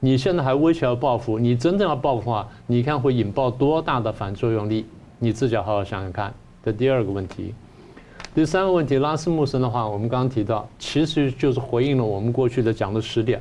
[0.00, 4.84] 你现在还威胁要报复，你真正要报复的话，你看会引爆多大的反作用力？
[5.20, 6.34] 你自己要好好想想看。
[6.64, 7.54] 这第二个问题，
[8.34, 13.40] 第三个问题，拉斯穆森的话，我们刚刚提到，其实就是回应了我们过去的讲的十点。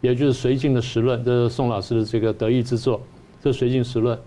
[0.00, 3.00] 也就是绥靖的时论，这是宋老师的这个得意之作。
[3.42, 4.18] 这绥靖时论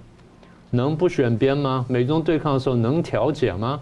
[0.71, 1.86] 能不选边吗？
[1.88, 3.80] 美中对抗的时候能调解吗？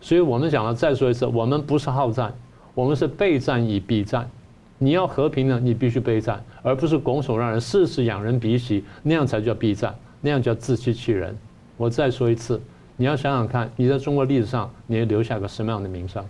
[0.00, 2.32] 所以我们讲了，再说一次，我们不是好战，
[2.74, 4.30] 我们是备战以避战。
[4.78, 11.36] 你要和平呢，你必须备战，而不是拱手让人，事事仰人鼻息，那样才叫避战，那样叫自欺欺人。
[11.76, 12.60] 我再说一次，
[12.96, 16.24] 你要想想看，你在中国历史上，你留下个什么样的名声？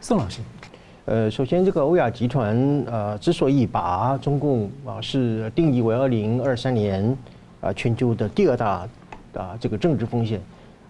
[0.00, 0.40] 宋老师。
[1.06, 7.14] 呃，首先，这个欧亚集团呃，之所以把中共啊是定义为二零二三年
[7.60, 8.88] 啊全球的第二大
[9.34, 10.40] 啊这个政治风险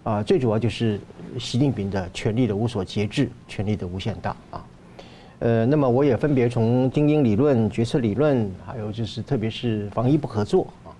[0.03, 0.97] 啊，最主要就是
[1.37, 4.65] 习近平的权力的无所节制，权力的无限大啊。
[5.39, 10.95] 呃，那么我也分别从精英理论、决策理论，还有就是特别是防疫不合作啊，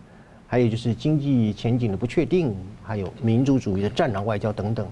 [0.45, 2.53] 还有就是经济前景的不确定，
[2.83, 4.85] 还有民族主义的战狼外交等等，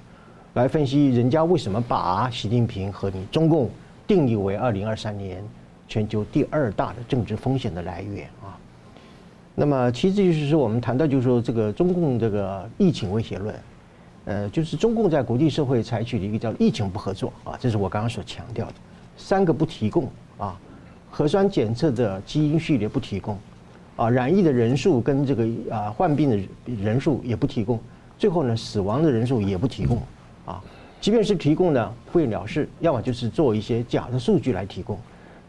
[0.53, 3.69] 来分析人家为什么把习近平和你中共。
[4.07, 5.43] 定义为二零二三年
[5.87, 8.57] 全球第二大的政治风险的来源啊。
[9.55, 13.55] 那么，其实就是说，我们谈到就是说，这个中共这个疫情威胁论，
[14.25, 18.73] 呃，就是中共在国际社会采取的一个叫疫情不合作啊，这是我刚刚所强调的
[19.15, 20.59] 三个不提供啊，
[21.11, 23.37] 核酸检测的基因序列不提供
[23.95, 27.79] 啊，染疫的人数跟这个啊患病的人数也不提供，
[28.17, 30.01] 最后呢，死亡的人数也不提供
[30.47, 30.59] 啊。
[31.03, 34.97] 即便是提供呢，不了事，要么就是做一些假的数据来提供，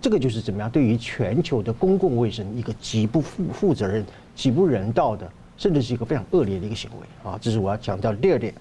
[0.00, 0.68] 这个就是怎么样？
[0.68, 7.38] 对于全球的公共卫生一个极不负负责任、极不人道的，甚至是一个非常恶劣的一个行为啊！
[7.40, 8.52] 这是我要强调的第二点。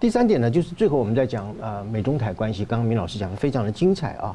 [0.00, 4.34] 第三点呢，就是最后我们在讲啊，美中台关系，刚刚明老师讲的非常的精彩啊。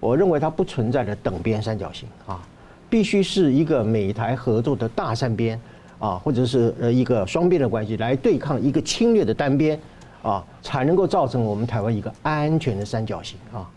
[0.00, 2.44] 我认为它不存在的等边三角形啊，
[2.88, 5.60] 必须是一个美台合作的大三边
[6.00, 9.78] 啊，或者是呃一个双边的关系来对抗一个侵略的单边。
[10.22, 13.70] 啊，才能够造成我们台湾一个安全的三角形啊，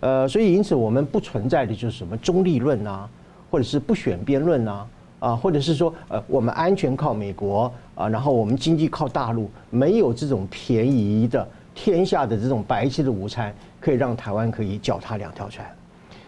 [0.00, 3.08] 呃，所以因此我们不存在的就是什么中立论啊，
[3.50, 4.86] 或者是不选边论啊，
[5.18, 15.66] 啊，或者是说呃我们安全靠美国啊，然后我们经济靠大陆，没有这种便宜的天下的这种白吃的午餐，可以让台湾可以脚踏两条船。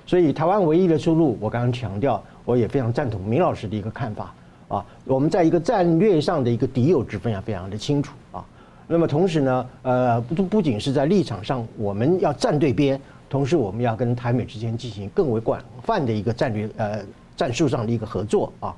[0.06, 4.34] 所以台湾唯一的出路，我刚刚强调，我也非常赞同明老师的一个看法
[4.68, 8.44] 啊，我们在一个战略上的一个敌友之分啊非常的清楚啊。
[8.87, 17.01] 那么同时呢，呃，不不仅是在立场上我们要站对边，同时我们要跟台美之间进行更为广泛的一个战略呃
[17.35, 18.76] 战术上的一个合作啊，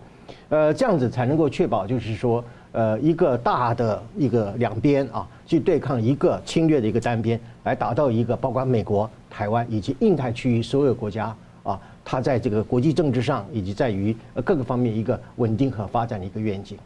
[0.48, 11.34] 呃，这样子才能够确保就是说，呃，一个大的一个两边啊，去对抗一个侵略的一个单边，来达到一个包括美国、台湾以及印太区域所有国家
[11.64, 16.78] 啊，它在这个国际政治上以及在于各个方面一个稳定和发展的一个愿景。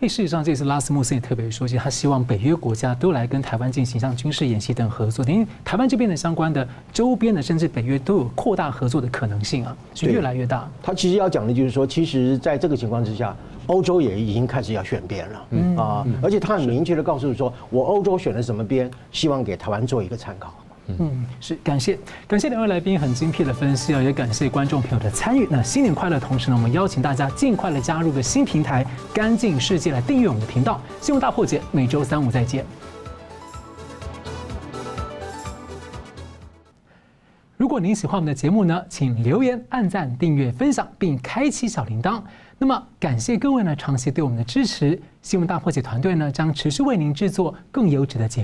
[0.00, 10.66] 诶，事实上，这次拉斯穆森也特别说，其实他希望北约国家都来跟台湾进行像军事演习等合作，等于台湾这边的相关的周边的，甚至北约都有扩大合作的可能性啊，是越来越大。
[10.82, 13.36] 他其实要讲的就是说，其实在这个情况之下，
[13.66, 20.54] 欧洲也已经开始要选边了，啊，而且他很明确的告诉说，我欧洲选了什么边，希望给台湾做一个参考。
[20.98, 25.46] 嗯，是感谢感谢两位来宾很精辟的分析啊，也感谢观众朋友的参与。
[25.50, 26.18] 那新年快乐！
[26.18, 30.80] 同时呢，我们邀请大家尽快的加入个新平台“干净世界”来订阅我们的频道。
[31.00, 32.64] 新闻大破解，每周三五再见。
[37.56, 42.20] 如果您喜欢我们的节目呢，请留言、按赞、订阅、分享，并开启小铃铛。
[42.58, 45.00] 那么，感谢各位呢长期对我们的支持。
[45.22, 48.38] 新闻大破解团队呢将持续为您制作更优质的节目。